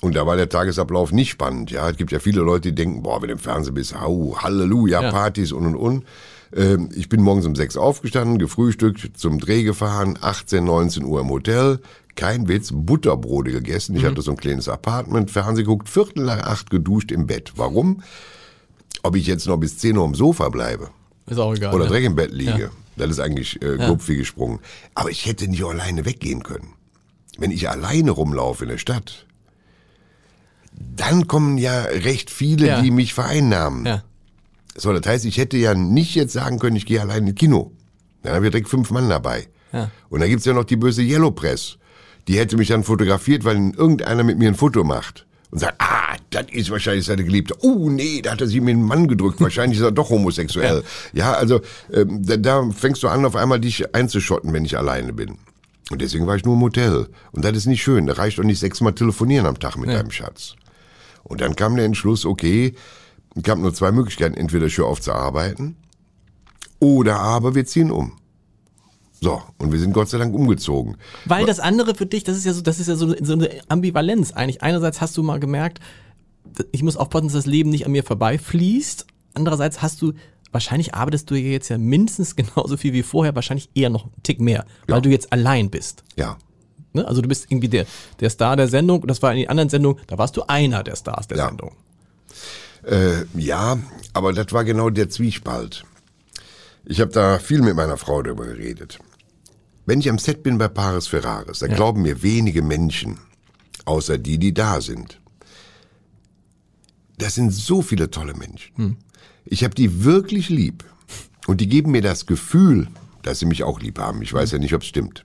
[0.00, 1.72] Und da war der Tagesablauf nicht spannend.
[1.72, 4.36] Ja, es gibt ja viele Leute, die denken, boah, wenn du im Fernsehen bist, hau,
[4.38, 5.10] Halleluja, Ja.
[5.10, 6.04] Partys und und und.
[6.54, 11.28] Ähm, ich bin morgens um sechs aufgestanden, gefrühstückt, zum Dreh gefahren, 18, 19 Uhr im
[11.30, 11.80] Hotel.
[12.14, 13.96] Kein Witz, Butterbrote gegessen.
[13.96, 17.52] Ich hatte so ein kleines Apartment, Fernsehen geguckt, Viertel nach acht geduscht im Bett.
[17.56, 18.02] Warum?
[19.02, 20.90] Ob ich jetzt noch bis 10 Uhr am Sofa bleibe
[21.26, 21.74] Ist auch egal.
[21.74, 21.88] oder ne?
[21.90, 24.60] direkt im Bett liege, das ist eigentlich äh, wie gesprungen.
[24.94, 26.68] Aber ich hätte nicht alleine weggehen können.
[27.36, 29.26] Wenn ich alleine rumlaufe in der Stadt,
[30.72, 32.80] dann kommen ja recht viele, Ja.
[32.80, 33.86] die mich vereinnahmen.
[33.86, 34.04] Ja.
[34.76, 37.72] So, das heißt, ich hätte ja nicht jetzt sagen können, ich gehe allein ins Kino.
[38.22, 39.46] Dann habe ich direkt fünf Mann dabei.
[39.72, 39.90] Ja.
[40.08, 41.78] Und dann gibt's ja noch die böse Yellow Press.
[42.26, 45.26] Die hätte mich dann fotografiert, weil irgendeiner mit mir ein Foto macht.
[45.50, 47.54] Und sagt, ah, das ist wahrscheinlich seine Geliebte.
[47.60, 49.40] Oh, nee, da hat er sie mit einem Mann gedrückt.
[49.40, 50.82] Wahrscheinlich ist er doch homosexuell.
[51.12, 51.60] Ja, also
[51.92, 55.38] ähm, da, da fängst du an, auf einmal dich einzuschotten, wenn ich alleine bin.
[55.90, 57.08] Und deswegen war ich nur im Hotel.
[57.32, 58.06] Und das ist nicht schön.
[58.06, 60.56] Da reicht doch nicht sechsmal telefonieren am Tag mit deinem Schatz.
[61.22, 62.74] Und dann kam der Entschluss, okay,
[63.34, 64.34] es gab nur zwei Möglichkeiten.
[64.36, 65.76] Entweder ich höre auf zu arbeiten
[66.80, 68.12] oder aber wir ziehen um.
[69.20, 70.96] So, und wir sind Gott sei Dank umgezogen.
[71.24, 73.48] Weil das andere für dich, das ist ja so, das ist ja so, so eine
[73.68, 74.62] Ambivalenz eigentlich.
[74.62, 75.80] Einerseits hast du mal gemerkt,
[76.72, 79.06] ich muss aufpassen, dass das Leben nicht an mir vorbeifließt.
[79.32, 80.12] Andererseits hast du,
[80.52, 84.40] wahrscheinlich arbeitest du jetzt ja mindestens genauso viel wie vorher, wahrscheinlich eher noch einen Tick
[84.40, 85.00] mehr, weil Ja.
[85.00, 86.04] du jetzt allein bist.
[86.16, 86.36] Ja,
[86.96, 87.04] Ne?
[87.08, 87.86] Also du bist irgendwie der,
[88.20, 90.84] der Star der Sendung und das war in den anderen Sendungen, da warst du einer
[90.84, 91.48] der Stars der Ja.
[91.48, 91.72] Sendung.
[92.86, 93.78] Äh, ja,
[94.12, 95.84] aber das war genau der Zwiespalt.
[96.84, 98.98] Ich habe da viel mit meiner Frau darüber geredet.
[99.86, 103.18] Wenn ich am Set bin bei Paris Ferraris, da glauben mir wenige Menschen,
[103.84, 105.20] außer die, die da sind.
[107.18, 108.96] Das sind so viele tolle Menschen.
[109.44, 110.84] Ich Ich habe die wirklich lieb.
[111.46, 112.88] Und die geben mir das Gefühl,
[113.22, 114.22] dass sie mich auch lieb haben.
[114.22, 115.24] Ich weiß ja nicht, ob es stimmt.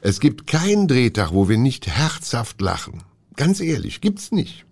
[0.00, 3.02] Es gibt keinen Drehtag, wo wir nicht herzhaft lachen.
[3.36, 4.65] Ganz ehrlich, gibt's nicht.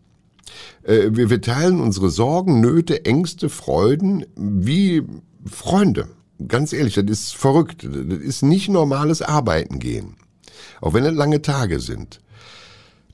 [0.83, 5.03] Äh, wir, wir teilen unsere Sorgen, Nöte, Ängste, Freuden wie
[5.47, 6.09] Freunde.
[6.49, 7.85] Ganz ehrlich, das ist verrückt.
[7.85, 10.17] Das ist nicht normales Arbeiten gehen.
[10.81, 12.21] Auch wenn es lange Tage sind.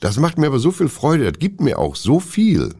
[0.01, 2.75] Das macht mir aber so viel Freude, das gibt mir auch so viel,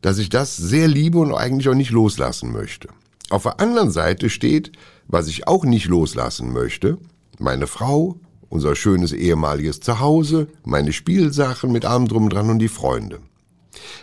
[0.00, 2.88] dass ich das sehr liebe und eigentlich auch nicht loslassen möchte.
[3.30, 4.70] Auf der anderen Seite steht,
[5.08, 6.98] was ich auch nicht loslassen möchte,
[7.38, 8.16] meine Frau,
[8.48, 13.18] unser schönes ehemaliges Zuhause, meine Spielsachen mit allem drum dran und die Freunde.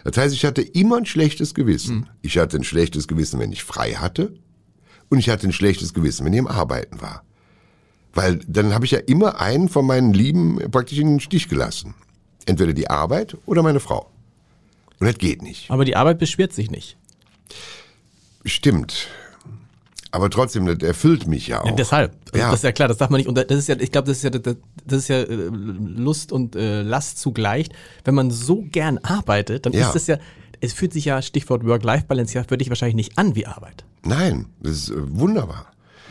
[0.03, 1.97] Das heißt, ich hatte immer ein schlechtes Gewissen.
[1.97, 2.07] Mhm.
[2.21, 4.33] Ich hatte ein schlechtes Gewissen, wenn ich frei hatte.
[5.09, 7.23] Und ich hatte ein schlechtes Gewissen, wenn ich im Arbeiten war.
[8.13, 11.93] Weil dann habe ich ja immer einen von meinen Lieben praktisch in den Stich gelassen.
[12.45, 14.09] Entweder die Arbeit oder meine Frau.
[14.99, 15.69] Und das geht nicht.
[15.69, 16.97] Aber die Arbeit beschwert sich nicht.
[18.45, 19.07] Stimmt.
[20.11, 21.65] Aber trotzdem, das erfüllt mich ja auch.
[21.65, 22.13] Ja, deshalb.
[22.35, 22.49] Ja.
[22.49, 23.27] Das ist ja klar, das darf man nicht.
[23.27, 24.55] Und das ist ja, ich glaube, das ist ja, das
[24.85, 27.69] ist ja äh, Lust und äh, Last zugleich.
[28.03, 29.87] Wenn man so gern arbeitet, dann ja.
[29.87, 30.17] ist das ja,
[30.59, 33.85] es fühlt sich ja, Stichwort Work-Life-Balance, ja für dich wahrscheinlich nicht an wie Arbeit.
[34.03, 35.67] Nein, das ist äh, wunderbar.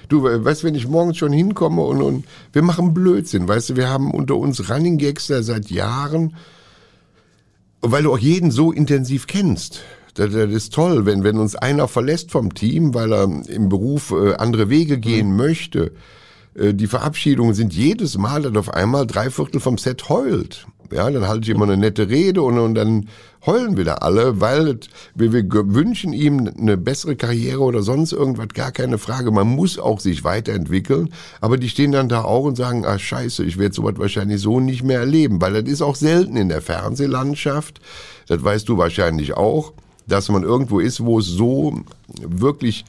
[0.09, 3.89] Du, weißt, wenn ich morgens schon hinkomme und, und wir machen Blödsinn, weißt du, wir
[3.89, 6.35] haben unter uns Running Gags da seit Jahren,
[7.81, 9.83] weil du auch jeden so intensiv kennst.
[10.21, 14.11] Das, das ist toll, wenn, wenn uns einer verlässt vom Team, weil er im Beruf
[14.11, 15.37] äh, andere Wege gehen mhm.
[15.37, 15.93] möchte.
[16.55, 20.67] Äh, die Verabschiedungen sind jedes Mal, dass auf einmal drei Viertel vom Set heult.
[20.93, 23.09] Ja, dann halte ich immer eine nette Rede und, und dann
[23.47, 24.81] heulen wieder alle, weil
[25.15, 25.45] wir, wir
[25.75, 29.31] wünschen ihm eine bessere Karriere oder sonst irgendwas, gar keine Frage.
[29.31, 33.43] Man muss auch sich weiterentwickeln, aber die stehen dann da auch und sagen, ah scheiße,
[33.43, 36.61] ich werde sowas wahrscheinlich so nicht mehr erleben, weil das ist auch selten in der
[36.61, 37.81] Fernsehlandschaft,
[38.27, 39.73] das weißt du wahrscheinlich auch,
[40.07, 41.81] dass man irgendwo ist, wo es so
[42.21, 42.85] wirklich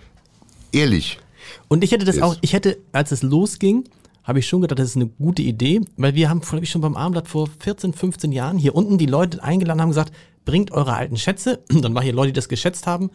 [0.72, 1.20] ehrlich
[1.68, 2.22] und ich hätte das ist.
[2.22, 3.86] auch, ich hätte, als es losging,
[4.24, 6.82] habe ich schon gedacht, das ist eine gute Idee, weil wir haben, glaube ich, schon
[6.82, 10.14] beim Abendblatt vor 14, 15 Jahren hier unten die Leute eingeladen haben gesagt,
[10.46, 11.60] bringt eure alten Schätze.
[11.70, 13.10] Dann war hier Leute, die das geschätzt haben.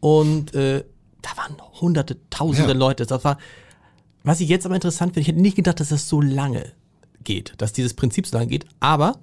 [0.00, 0.84] Und äh,
[1.22, 2.78] da waren hunderte, tausende ja.
[2.78, 3.06] Leute.
[3.06, 3.38] Das war,
[4.24, 6.72] was ich jetzt aber interessant finde, ich hätte nicht gedacht, dass das so lange
[7.22, 8.66] geht, dass dieses Prinzip so lange geht.
[8.80, 9.18] Aber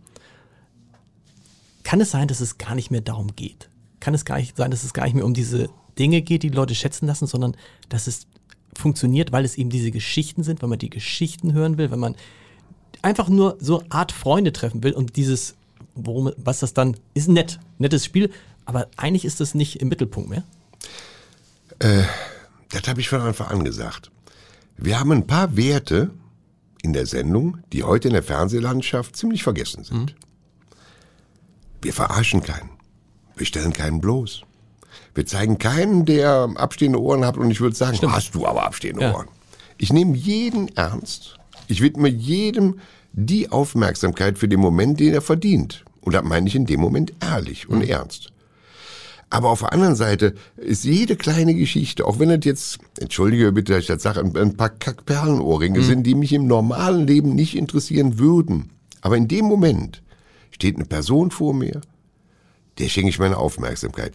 [1.84, 3.69] kann es sein, dass es gar nicht mehr darum geht?
[4.00, 6.50] Kann es gar nicht sein, dass es gar nicht mehr um diese Dinge geht, die,
[6.50, 7.56] die Leute schätzen lassen, sondern
[7.90, 8.28] dass es
[8.78, 12.16] funktioniert, weil es eben diese Geschichten sind, weil man die Geschichten hören will, wenn man
[13.02, 15.56] einfach nur so Art Freunde treffen will und dieses
[15.96, 18.32] worum, was das dann, ist nett, nettes Spiel,
[18.66, 20.44] aber eigentlich ist das nicht im Mittelpunkt mehr.
[21.80, 22.04] Äh,
[22.70, 24.12] das habe ich von Anfang an gesagt.
[24.78, 26.12] Wir haben ein paar Werte
[26.82, 30.16] in der Sendung, die heute in der Fernsehlandschaft ziemlich vergessen sind.
[30.16, 30.16] Mhm.
[31.82, 32.70] Wir verarschen keinen.
[33.40, 34.42] Wir stellen keinen bloß.
[35.16, 38.14] Wir zeigen keinen, der abstehende Ohren hat und ich würde sagen, Stimmt.
[38.14, 39.14] hast du aber abstehende ja.
[39.14, 39.28] Ohren.
[39.78, 41.38] Ich nehme jeden ernst.
[41.68, 42.80] Ich widme jedem
[43.14, 45.86] die Aufmerksamkeit für den Moment, den er verdient.
[46.02, 47.90] Und das meine ich in dem Moment ehrlich und mhm.
[47.90, 48.34] ernst.
[49.30, 53.74] Aber auf der anderen Seite ist jede kleine Geschichte, auch wenn es jetzt, entschuldige bitte,
[53.74, 55.84] dass ich das sage, ein, paar Kackperlenohrringe mhm.
[55.84, 58.72] sind, die mich im normalen Leben nicht interessieren würden.
[59.00, 60.02] Aber in dem Moment
[60.52, 61.80] steht eine Person vor mir,
[62.80, 64.14] der schenke ich meine Aufmerksamkeit.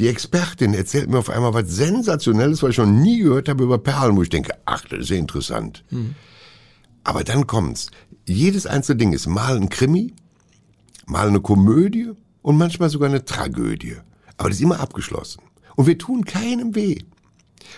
[0.00, 3.78] Die Expertin erzählt mir auf einmal was Sensationelles, was ich schon nie gehört habe über
[3.78, 5.84] Perlen, wo ich denke, ach, das ist ja interessant.
[5.90, 6.14] Mhm.
[7.04, 7.90] Aber dann kommt's.
[8.26, 10.14] Jedes einzelne Ding ist mal ein Krimi,
[11.06, 12.10] mal eine Komödie
[12.42, 13.96] und manchmal sogar eine Tragödie.
[14.36, 15.42] Aber das ist immer abgeschlossen.
[15.76, 16.98] Und wir tun keinem weh.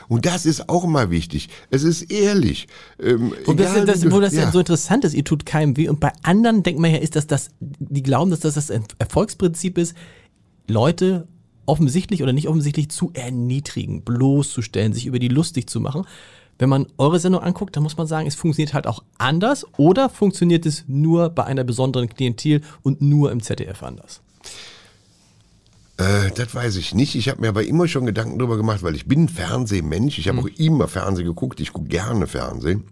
[0.09, 1.49] Und das ist auch mal wichtig.
[1.71, 2.67] Es ist ehrlich.
[3.01, 4.43] Ähm, und das, egal, das, wo das ja.
[4.43, 4.53] ja.
[4.53, 5.89] so interessant ist, ihr tut keinem weh.
[5.89, 9.79] Und bei anderen denkt man ja, ist das das, die glauben, dass das das Erfolgsprinzip
[9.79, 9.95] ist,
[10.69, 11.29] Leute
[11.67, 16.07] offensichtlich oder nicht offensichtlich zu erniedrigen, bloßzustellen, sich über die lustig zu machen
[16.59, 20.09] wenn man eure Sendung anguckt, dann muss man sagen, es funktioniert halt auch anders oder
[20.09, 24.21] funktioniert es nur bei einer besonderen Klientel und nur im ZDF anders?
[25.99, 27.15] Äh, das weiß ich nicht.
[27.15, 30.19] Ich habe mir aber immer schon Gedanken darüber gemacht, weil ich bin Fernsehmensch.
[30.19, 30.45] Ich habe mhm.
[30.45, 31.61] auch immer Fernsehen geguckt.
[31.61, 32.85] Ich gucke gerne Fernsehen.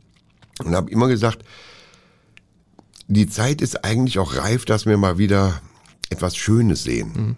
[0.62, 1.44] Und habe immer gesagt,
[3.08, 5.60] die Zeit ist eigentlich auch reif, dass wir mal wieder
[6.10, 7.12] etwas Schönes sehen.
[7.14, 7.36] Mhm.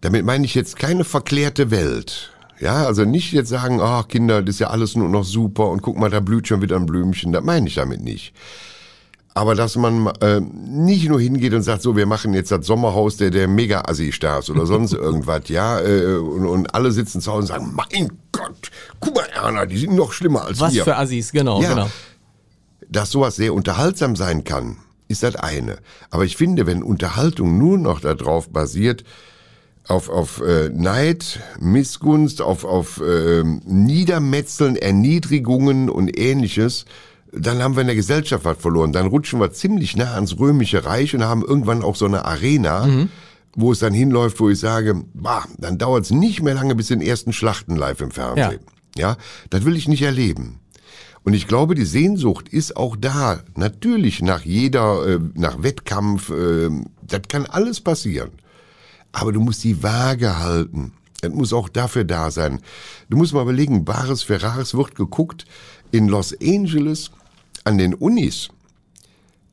[0.00, 2.30] Damit meine ich jetzt keine verklärte Welt,
[2.60, 5.68] ja, also nicht jetzt sagen, ach oh, Kinder, das ist ja alles nur noch super
[5.68, 7.32] und guck mal, da blüht schon wieder ein Blümchen.
[7.32, 8.32] Das meine ich damit nicht.
[9.34, 13.18] Aber dass man äh, nicht nur hingeht und sagt, so, wir machen jetzt das Sommerhaus
[13.18, 17.46] der, der Mega-Assi-Stars oder sonst irgendwas, ja, äh, und, und alle sitzen zu Hause und
[17.48, 20.80] sagen, mein Gott, guck mal, Erna, die sind noch schlimmer als Was wir.
[20.80, 21.90] Was für Assis, genau, ja, genau.
[22.88, 24.78] Dass sowas sehr unterhaltsam sein kann,
[25.08, 25.76] ist das eine.
[26.08, 29.04] Aber ich finde, wenn Unterhaltung nur noch darauf basiert,
[29.88, 36.86] auf, auf äh, Neid, Missgunst, auf, auf äh, Niedermetzeln, Erniedrigungen und ähnliches,
[37.32, 38.92] dann haben wir in der Gesellschaft was verloren.
[38.92, 42.86] Dann rutschen wir ziemlich nah ans Römische Reich und haben irgendwann auch so eine Arena,
[42.86, 43.08] mhm.
[43.54, 46.88] wo es dann hinläuft, wo ich sage, bah, dann dauert es nicht mehr lange bis
[46.88, 48.60] den ersten Schlachten live im Fernsehen.
[48.96, 49.16] Ja, ja
[49.50, 50.60] das will ich nicht erleben.
[51.22, 53.40] Und ich glaube, die Sehnsucht ist auch da.
[53.56, 56.70] Natürlich nach jeder, äh, nach Wettkampf, äh,
[57.02, 58.30] das kann alles passieren.
[59.12, 60.92] Aber du musst die Waage halten.
[61.20, 62.60] Das muss auch dafür da sein.
[63.08, 65.46] Du musst mal überlegen, Bares Ferraris wird geguckt
[65.90, 67.10] in Los Angeles
[67.64, 68.48] an den Unis.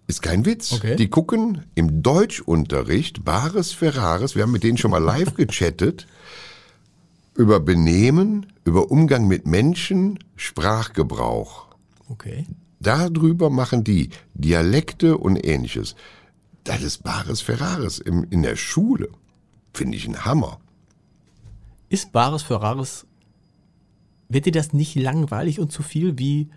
[0.08, 0.74] Ist kein Witz.
[0.74, 0.96] Okay.
[0.96, 6.08] Die gucken im Deutschunterricht Bares Ferraris, wir haben mit denen schon mal live gechattet,
[7.36, 11.68] über Benehmen, über Umgang mit Menschen, Sprachgebrauch.
[12.10, 12.46] Okay.
[12.80, 15.96] Darüber machen die Dialekte und ähnliches.
[16.66, 19.10] Das ist Bares Ferraris in der Schule.
[19.74, 20.60] Finde ich ein Hammer.
[21.90, 23.06] Ist Bares Ferraris,
[24.30, 26.50] wird dir das nicht langweilig und zu viel wie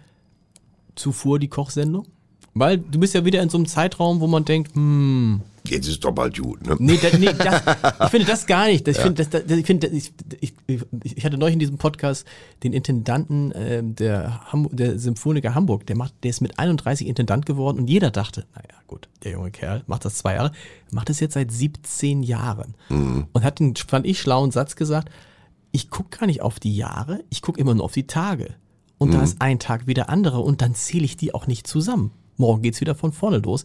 [0.94, 2.06] zuvor die Kochsendung?
[2.54, 5.42] Weil du bist ja wieder in so einem Zeitraum, wo man denkt, hm.
[5.70, 6.76] Jetzt ist doch bald gut, ne?
[6.78, 7.62] Nee, da, nee das,
[8.04, 8.86] ich finde das gar nicht.
[8.86, 9.02] Das, ja.
[9.02, 10.54] ich, finde, das, ich, finde, ich, ich,
[11.02, 12.26] ich hatte neulich in diesem Podcast
[12.62, 14.40] den Intendanten äh, der,
[14.72, 18.76] der Symphoniker Hamburg, der, macht, der ist mit 31 Intendant geworden und jeder dachte, naja,
[18.86, 20.52] gut, der junge Kerl macht das zwei Jahre,
[20.90, 22.74] macht das jetzt seit 17 Jahren.
[22.88, 23.26] Mhm.
[23.32, 25.10] Und hat den, fand ich, schlauen Satz gesagt,
[25.72, 28.54] ich gucke gar nicht auf die Jahre, ich gucke immer nur auf die Tage.
[28.98, 29.12] Und mhm.
[29.12, 32.12] da ist ein Tag wie der andere und dann zähle ich die auch nicht zusammen.
[32.36, 33.64] Morgen geht's wieder von vorne los.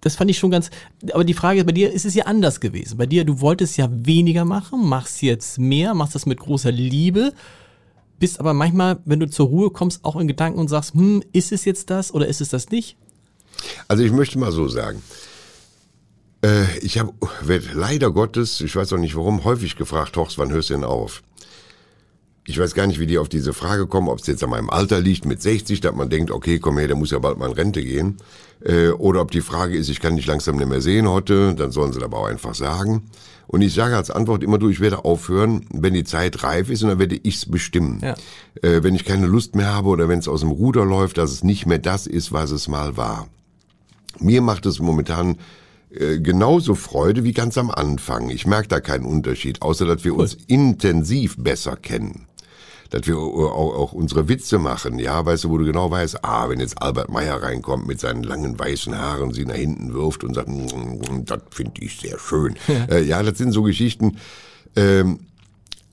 [0.00, 0.70] Das fand ich schon ganz.
[1.12, 2.98] Aber die Frage ist, bei dir ist es ja anders gewesen.
[2.98, 7.32] Bei dir, du wolltest ja weniger machen, machst jetzt mehr, machst das mit großer Liebe,
[8.18, 11.52] bist aber manchmal, wenn du zur Ruhe kommst, auch in Gedanken und sagst, hm, ist
[11.52, 12.96] es jetzt das oder ist es das nicht?
[13.88, 15.02] Also ich möchte mal so sagen.
[16.42, 17.12] Äh, ich habe
[17.74, 21.22] leider Gottes, ich weiß auch nicht warum, häufig gefragt, Horst, wann hörst du denn auf?
[22.46, 24.70] Ich weiß gar nicht, wie die auf diese Frage kommen, ob es jetzt an meinem
[24.70, 27.48] Alter liegt mit 60, dass man denkt, okay, komm her, der muss ja bald mal
[27.50, 28.18] in Rente gehen.
[28.64, 31.72] Äh, oder ob die Frage ist, ich kann dich langsam nicht mehr sehen heute, dann
[31.72, 33.10] sollen sie aber auch einfach sagen.
[33.48, 36.82] Und ich sage als Antwort immer du, ich werde aufhören, wenn die Zeit reif ist
[36.82, 38.00] und dann werde ich's bestimmen.
[38.02, 38.14] Ja.
[38.62, 41.32] Äh, wenn ich keine Lust mehr habe oder wenn es aus dem Ruder läuft, dass
[41.32, 43.28] es nicht mehr das ist, was es mal war.
[44.20, 45.36] Mir macht es momentan
[45.90, 48.30] äh, genauso Freude wie ganz am Anfang.
[48.30, 50.20] Ich merke da keinen Unterschied, außer dass wir cool.
[50.20, 52.26] uns intensiv besser kennen
[52.90, 56.48] dass wir auch, auch unsere Witze machen, ja, weißt du, wo du genau weißt, ah,
[56.48, 60.34] wenn jetzt Albert Meyer reinkommt mit seinen langen weißen Haaren, sie nach hinten wirft und
[60.34, 62.56] sagt, mm, das finde ich sehr schön.
[62.68, 62.84] Ja.
[62.96, 64.18] Äh, ja, das sind so Geschichten.
[64.76, 65.20] Ähm,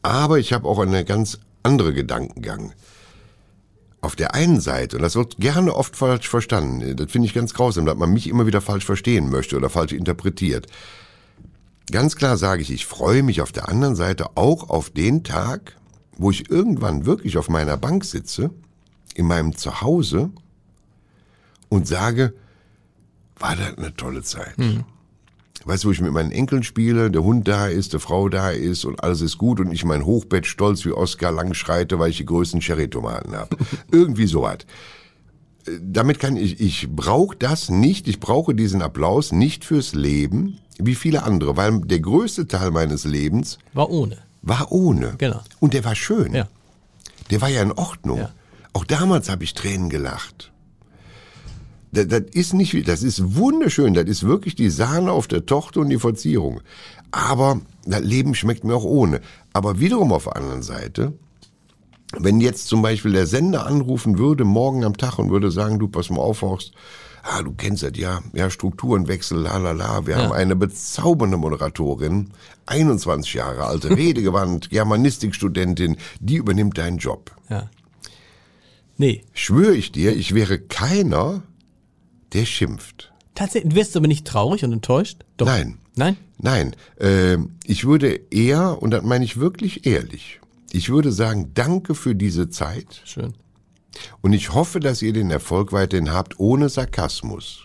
[0.02, 2.74] aber ich habe auch eine ganz andere Gedankengang.
[4.02, 7.54] Auf der einen Seite, und das wird gerne oft falsch verstanden, das finde ich ganz
[7.54, 10.68] grausam, dass man mich immer wieder falsch verstehen möchte oder falsch interpretiert.
[11.90, 15.78] Ganz klar sage ich, ich freue mich auf der anderen Seite auch auf den Tag,
[16.18, 18.52] wo ich irgendwann wirklich auf meiner Bank sitze,
[19.16, 20.32] in meinem Zuhause
[21.70, 22.34] und sage,
[23.38, 24.58] war das eine tolle Zeit.
[24.58, 24.84] Mhm.
[25.66, 28.50] Weißt du, wo ich mit meinen Enkeln spiele, der Hund da ist, der Frau da
[28.50, 32.10] ist und alles ist gut und ich mein Hochbett stolz wie Oscar lang schreite, weil
[32.10, 33.58] ich die größten Cherry-Tomaten habe.
[33.92, 34.60] Irgendwie sowas.
[35.82, 40.96] Damit kann ich, ich brauche das nicht, ich brauche diesen Applaus nicht fürs Leben, wie
[40.96, 45.16] viele andere, weil der größte Teil meines Lebens war ohne war ohne.
[45.18, 45.42] Genau.
[45.60, 46.34] Und der war schön.
[46.34, 46.48] Ja.
[47.32, 48.20] Der war ja in Ordnung.
[48.20, 48.30] Ja.
[48.74, 50.52] Auch damals habe ich Tränen gelacht.
[51.92, 53.94] Das, das ist nicht, das ist wunderschön.
[53.94, 56.62] Das ist wirklich die Sahne auf der Tochter und die Verzierung.
[57.12, 59.22] Aber das Leben schmeckt mir auch ohne.
[59.54, 61.14] Aber wiederum auf der anderen Seite,
[62.18, 65.88] wenn jetzt zum Beispiel der Sender anrufen würde, morgen am Tag und würde sagen, du
[65.88, 66.74] pass mal auf, Horst,
[67.24, 70.06] ah, du kennst das ja, ja, Strukturenwechsel, la la la.
[70.06, 70.24] Wir ja.
[70.24, 72.30] haben eine bezaubernde Moderatorin,
[72.66, 77.32] 21 Jahre alte, redegewandt, Germanistikstudentin, die übernimmt deinen Job.
[77.50, 77.70] Ja.
[78.98, 79.24] Nee.
[79.34, 81.44] Schwöre ich dir, ich wäre keiner,
[82.34, 83.12] der schimpft.
[83.36, 85.26] Tatsächlich, wirst du aber nicht traurig und enttäuscht?
[85.38, 85.48] Doch.
[85.48, 85.80] Nein.
[85.96, 86.18] Nein?
[86.38, 86.76] Nein.
[87.00, 90.40] Äh, ich würde eher, und das meine ich wirklich ehrlich,
[90.72, 93.02] ich würde sagen, danke für diese Zeit.
[93.06, 93.34] Schön.
[94.22, 97.64] Und ich hoffe, dass ihr den Erfolg weiterhin habt, ohne Sarkasmus.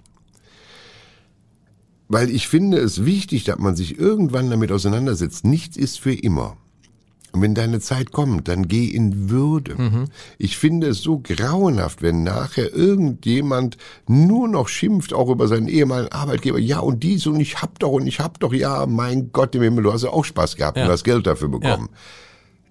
[2.09, 5.45] Weil ich finde es wichtig, dass man sich irgendwann damit auseinandersetzt.
[5.45, 6.57] Nichts ist für immer.
[7.33, 9.75] Und wenn deine Zeit kommt, dann geh in Würde.
[9.75, 10.05] Mhm.
[10.39, 13.77] Ich finde es so grauenhaft, wenn nachher irgendjemand
[14.07, 16.59] nur noch schimpft, auch über seinen ehemaligen Arbeitgeber.
[16.59, 19.63] Ja, und dies und ich hab doch und ich hab doch, ja, mein Gott im
[19.63, 20.85] Himmel, du hast ja auch Spaß gehabt ja.
[20.85, 21.89] und hast Geld dafür bekommen.
[21.93, 21.99] Ja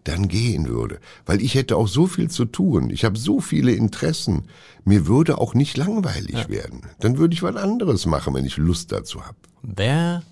[0.07, 0.99] dann gehen würde.
[1.25, 2.89] Weil ich hätte auch so viel zu tun.
[2.89, 4.45] Ich habe so viele Interessen.
[4.85, 6.49] Mir würde auch nicht langweilig ja.
[6.49, 6.81] werden.
[6.99, 9.37] Dann würde ich was anderes machen, wenn ich Lust dazu habe.
[9.63, 10.23] Wer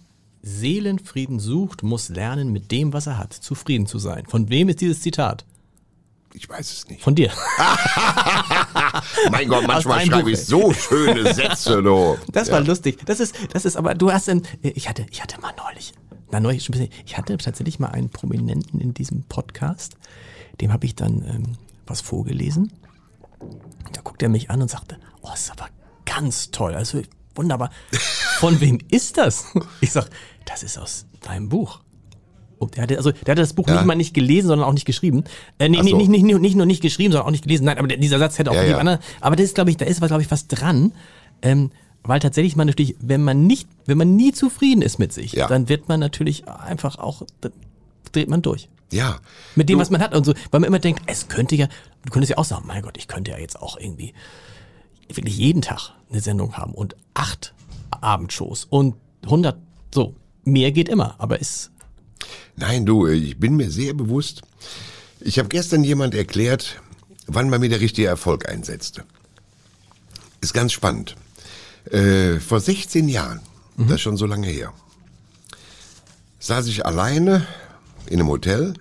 [0.41, 4.25] Seelenfrieden sucht, muss lernen, mit dem, was er hat, zufrieden zu sein.
[4.27, 5.45] Von wem ist dieses Zitat?
[6.35, 7.01] Ich weiß es nicht.
[7.01, 7.31] Von dir.
[9.31, 10.29] mein Gott, manchmal schreibe Buch.
[10.29, 12.17] ich so schöne Sätze, du.
[12.31, 12.99] Das war lustig.
[13.05, 15.93] Das ist, das ist, aber du hast, ähm, ich hatte, ich hatte mal neulich,
[16.35, 19.95] na neulich schon ein bisschen, ich hatte tatsächlich mal einen Prominenten in diesem Podcast,
[20.59, 21.43] dem habe ich dann ähm,
[21.87, 22.73] was vorgelesen.
[23.93, 25.69] Da guckt er mich an und sagte, oh, das ist aber
[26.05, 27.01] ganz toll, also
[27.35, 27.71] wunderbar.
[28.39, 29.45] Von wem ist das?
[29.79, 30.09] Ich sag,
[30.45, 31.79] das ist aus deinem Buch.
[32.75, 33.75] Der hatte, also, der hatte das Buch Ja.
[33.75, 35.23] nicht mal nicht gelesen, sondern auch nicht geschrieben.
[35.59, 35.83] Äh, nee, so.
[35.83, 37.65] nicht, nicht, nicht, nicht nur nicht geschrieben, sondern auch nicht gelesen.
[37.65, 38.77] Nein, aber der, dieser Satz hätte auch ja, ja.
[38.77, 38.99] anderen.
[39.21, 40.93] Aber das ist, glaube ich, da ist, glaube ich, was dran.
[41.41, 41.71] Ähm,
[42.05, 45.47] weil tatsächlich man natürlich, wenn man nicht, wenn man nie zufrieden ist mit sich, Ja.
[45.47, 47.51] dann wird man natürlich einfach auch, dann
[48.11, 48.69] dreht man durch.
[48.91, 49.19] Ja.
[49.55, 51.67] Mit dem, Du- was man hat und so, weil man immer denkt, es könnte ja,
[52.05, 54.13] du könntest ja auch sagen, mein Gott, ich könnte ja jetzt auch irgendwie
[55.11, 57.53] wirklich jeden Tag eine Sendung haben und acht
[57.91, 59.57] Abendshows und 100,
[59.93, 61.71] so, mehr geht immer, aber ist,
[62.55, 64.41] Nein, du, ich bin mir sehr bewusst.
[65.19, 66.81] Ich habe gestern jemand erklärt,
[67.27, 69.03] wann bei mir der richtige Erfolg einsetzte.
[70.41, 71.15] Ist ganz spannend.
[71.91, 73.41] Äh, vor 16 Jahren,
[73.77, 74.73] das ist schon so lange her,
[76.39, 77.45] saß ich alleine
[78.07, 78.73] in einem Hotel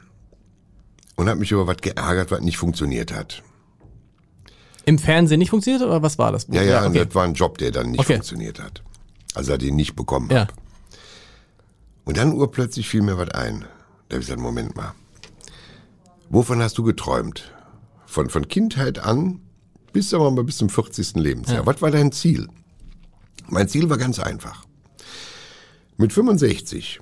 [1.17, 3.43] und habe mich über was geärgert, was nicht funktioniert hat.
[4.87, 6.47] im Fernsehen nicht funktioniert oder was war das?
[6.51, 7.05] Ja, ja, okay.
[7.05, 8.15] das war ein Job, der dann nicht Okay.
[8.15, 8.83] funktioniert hat.
[9.35, 10.41] Also er den nicht bekommen ja.
[10.43, 10.53] hab.
[12.05, 13.61] Und dann urplötzlich fiel mir was ein.
[14.09, 14.95] Da habe ich gesagt, Moment mal.
[16.29, 17.51] Wovon hast du geträumt?
[18.07, 19.41] Von, von Kindheit an
[19.93, 21.15] bis, wir mal, bis zum 40.
[21.15, 21.65] Lebensjahr.
[21.67, 22.49] Was war dein Ziel?
[23.49, 24.65] Mein Ziel war ganz einfach.
[25.97, 27.01] Mit 65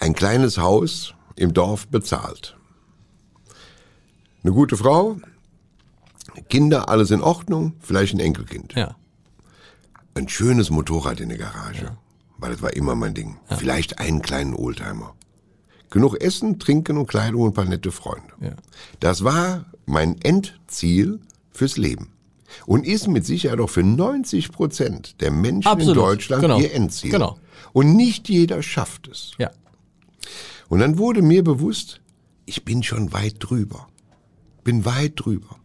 [0.00, 2.56] ein kleines Haus im Dorf bezahlt.
[4.42, 5.18] Eine gute Frau,
[6.48, 8.96] Kinder, alles in Ordnung, vielleicht ein Enkelkind ja.
[10.14, 11.96] ein schönes Motorrad in der Garage.
[12.38, 13.38] Weil das war immer mein Ding.
[13.56, 15.14] Vielleicht einen kleinen Oldtimer.
[15.90, 18.32] Genug Essen, Trinken und Kleidung und ein paar nette Freunde.
[18.40, 18.52] Ja.
[18.98, 21.20] Das war mein Endziel
[21.52, 22.12] fürs Leben.
[22.66, 25.96] Und ist mit Sicherheit auch für 90 Prozent der Menschen Absolut.
[25.96, 26.60] in Deutschland Genau.
[26.60, 27.10] ihr Endziel.
[27.10, 27.38] Genau.
[27.72, 29.32] Und nicht jeder schafft es.
[29.38, 29.50] Ja.
[30.68, 32.00] Und dann wurde mir bewusst,
[32.46, 33.88] ich bin schon weit drüber.
[34.64, 35.56] Bin weit drüber.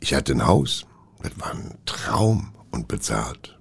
[0.00, 0.86] Ich hatte ein Haus,
[1.22, 3.58] das war ein Traum und bezahlt.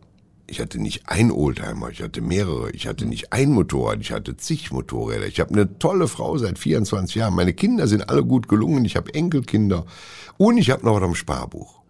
[0.54, 2.70] Ich hatte nicht ein Oldtimer, ich hatte mehrere.
[2.74, 5.26] Ich hatte nicht ein Motorrad, ich hatte zig Motorräder.
[5.26, 7.34] Ich habe eine tolle Frau seit 24 Jahren.
[7.34, 8.86] Meine Kinder sind alle gut gelungen.
[8.86, 9.88] Ich habe Enkelkinder
[10.38, 11.82] und ich habe noch was am Sparbuch.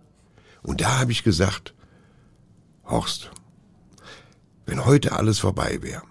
[0.61, 1.73] Und da habe ich gesagt,
[2.85, 3.31] Horst,
[4.65, 6.03] wenn heute alles vorbei wäre,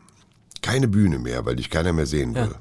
[0.61, 2.55] keine Bühne mehr, weil dich keiner mehr sehen will,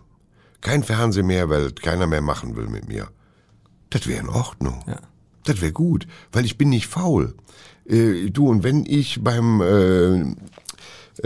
[0.61, 3.09] kein Fernsehen mehr, weil keiner mehr machen will mit mir,
[3.89, 4.85] das wäre in Ordnung.
[4.87, 4.99] Ja.
[5.43, 7.35] Das wäre gut, weil ich bin nicht faul.
[7.87, 10.21] Äh, du, und wenn ich beim, äh,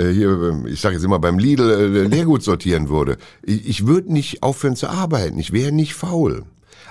[0.02, 4.12] äh, hier, ich sage jetzt immer, beim Lidl äh, Leergut sortieren würde, ich, ich würde
[4.12, 6.44] nicht aufhören zu arbeiten, ich wäre nicht faul.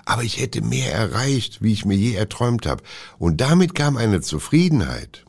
[0.06, 2.82] Aber ich hätte mehr erreicht, wie ich mir je erträumt habe.
[3.18, 5.24] Und damit kam eine Zufriedenheit.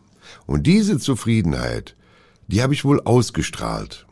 [0.46, 1.96] Und diese Zufriedenheit,
[2.48, 4.06] die habe ich wohl ausgestrahlt.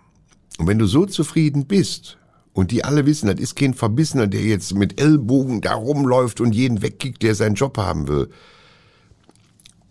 [0.58, 2.18] Und wenn du so zufrieden bist
[2.54, 6.54] und die alle wissen, das ist kein Verbissener, der jetzt mit Ellbogen da rumläuft und
[6.54, 8.30] jeden wegkickt, der seinen Job haben will,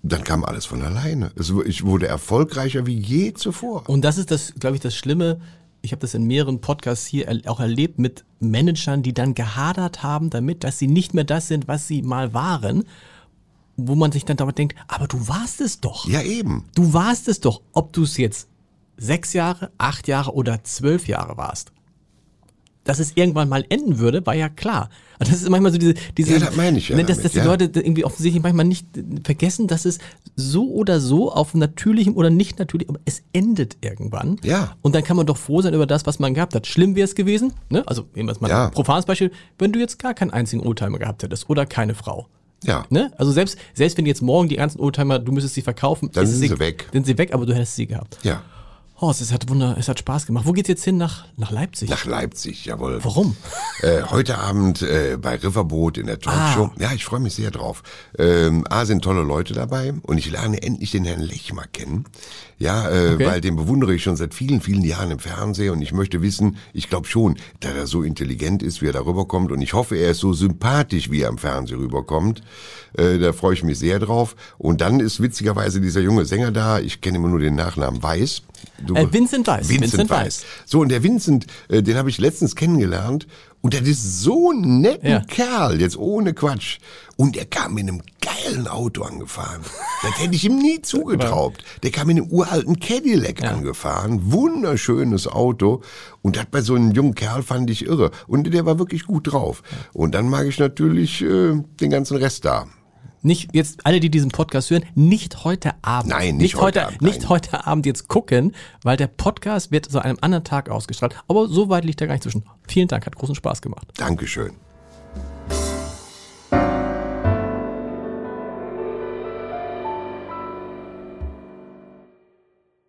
[0.03, 1.31] dann kam alles von alleine.
[1.37, 3.89] Es, ich wurde erfolgreicher wie je zuvor.
[3.89, 5.41] Und das ist das, glaube ich, das Schlimme.
[5.81, 10.03] Ich habe das in mehreren Podcasts hier er- auch erlebt mit Managern, die dann gehadert
[10.03, 12.85] haben damit, dass sie nicht mehr das sind, was sie mal waren,
[13.77, 16.07] wo man sich dann damit denkt, aber du warst es doch.
[16.07, 16.65] Ja, eben.
[16.75, 18.49] Du warst es doch, ob du es jetzt
[18.97, 21.73] sechs Jahre, acht Jahre oder zwölf Jahre warst.
[22.85, 24.91] Dass es irgendwann mal enden würde, war ja klar.
[25.21, 27.33] Und das ist manchmal so diese, diese Ja, das meine ich ja dass, damit, dass
[27.33, 27.45] die ja.
[27.45, 28.87] Leute irgendwie offensichtlich manchmal nicht
[29.23, 29.99] vergessen, dass es
[30.35, 34.39] so oder so auf natürlichem oder nicht natürlichem, es endet irgendwann.
[34.43, 34.77] Ja.
[34.83, 36.67] Und dann kann man doch froh sein über das, was man gehabt hat.
[36.67, 37.85] Schlimm wäre es gewesen, ne?
[37.87, 38.65] Also, nehmen wir jetzt mal Ja.
[38.67, 42.27] ein profanes Beispiel, wenn du jetzt gar keinen einzigen Oldtimer gehabt hättest oder keine Frau.
[42.65, 42.85] Ja.
[42.91, 43.11] Ne?
[43.17, 46.35] Also selbst, selbst wenn jetzt morgen die ganzen Oldtimer, du müsstest sie verkaufen, Dann sind
[46.43, 46.89] es sie e- weg.
[46.93, 48.19] Sind sie weg, aber du hättest sie gehabt.
[48.23, 48.43] Ja.
[49.05, 50.47] Oh, es hat Wunder, es hat Spaß gemacht.
[50.47, 50.97] Wo geht's jetzt hin?
[50.97, 51.91] Nach, nach Leipzig?
[51.91, 53.01] Nach Leipzig, jawohl.
[53.03, 53.37] Warum?
[53.81, 56.67] Äh, heute Abend äh, bei Riverboat in der Talkshow.
[56.73, 56.81] Ah.
[56.81, 57.83] Ja, ich freue mich sehr drauf.
[58.17, 62.05] Ähm, A, sind tolle Leute dabei und ich lerne endlich den Herrn Lechmer kennen.
[62.61, 63.27] Ja, äh, Okay.
[63.27, 66.57] weil den bewundere ich schon seit vielen, vielen Jahren im Fernsehen und ich möchte wissen,
[66.73, 69.97] ich glaube schon, dass er so intelligent ist, wie er da rüberkommt und ich hoffe,
[69.97, 72.41] er ist so sympathisch, wie er am Fernsehen rüberkommt.
[72.97, 74.37] Äh, da freue ich mich sehr drauf.
[74.59, 78.43] Und dann ist witzigerweise dieser junge Sänger da, ich kenne immer nur den Nachnamen Weiß.
[78.85, 79.69] Du Äh, Vincent Weiss.
[79.69, 80.43] Vincent, Vincent Weiss.
[80.43, 80.45] Weiss.
[80.67, 83.27] So, und der Vincent, äh, den habe ich letztens kennengelernt.
[83.61, 85.21] Und der ist so ein netter Ja.
[85.21, 86.79] Kerl, jetzt ohne Quatsch.
[87.17, 89.61] Und der kam mit einem geilen Auto angefahren.
[90.03, 91.55] Das hätte ich ihm nie zugetraut.
[91.85, 94.33] Der kam mit einem uralten Cadillac angefahren.
[94.33, 95.83] Wunderschönes Auto.
[96.23, 98.11] Und das bei so einem jungen Kerl fand ich irre.
[98.27, 99.63] Und der war wirklich gut drauf.
[99.93, 102.67] Und dann mag ich natürlich äh, den ganzen Rest da.
[103.23, 106.11] Nicht jetzt alle, die diesen Podcast hören, nicht heute Abend.
[106.11, 107.29] Nein, nicht heute heute, Abend, nicht nein.
[107.29, 108.53] heute Abend jetzt gucken,
[108.83, 111.15] weil der Podcast wird zu einem anderen Tag ausgestrahlt.
[111.29, 112.45] Aber so weit liegt er gar nicht zwischen.
[112.67, 113.87] Vielen Dank, hat großen Spaß gemacht.
[113.97, 114.53] Dankeschön.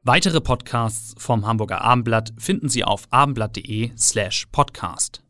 [0.06, 5.23] Weitere Podcasts vom Hamburger Abendblatt finden Sie auf abendblatt.de slash podcast.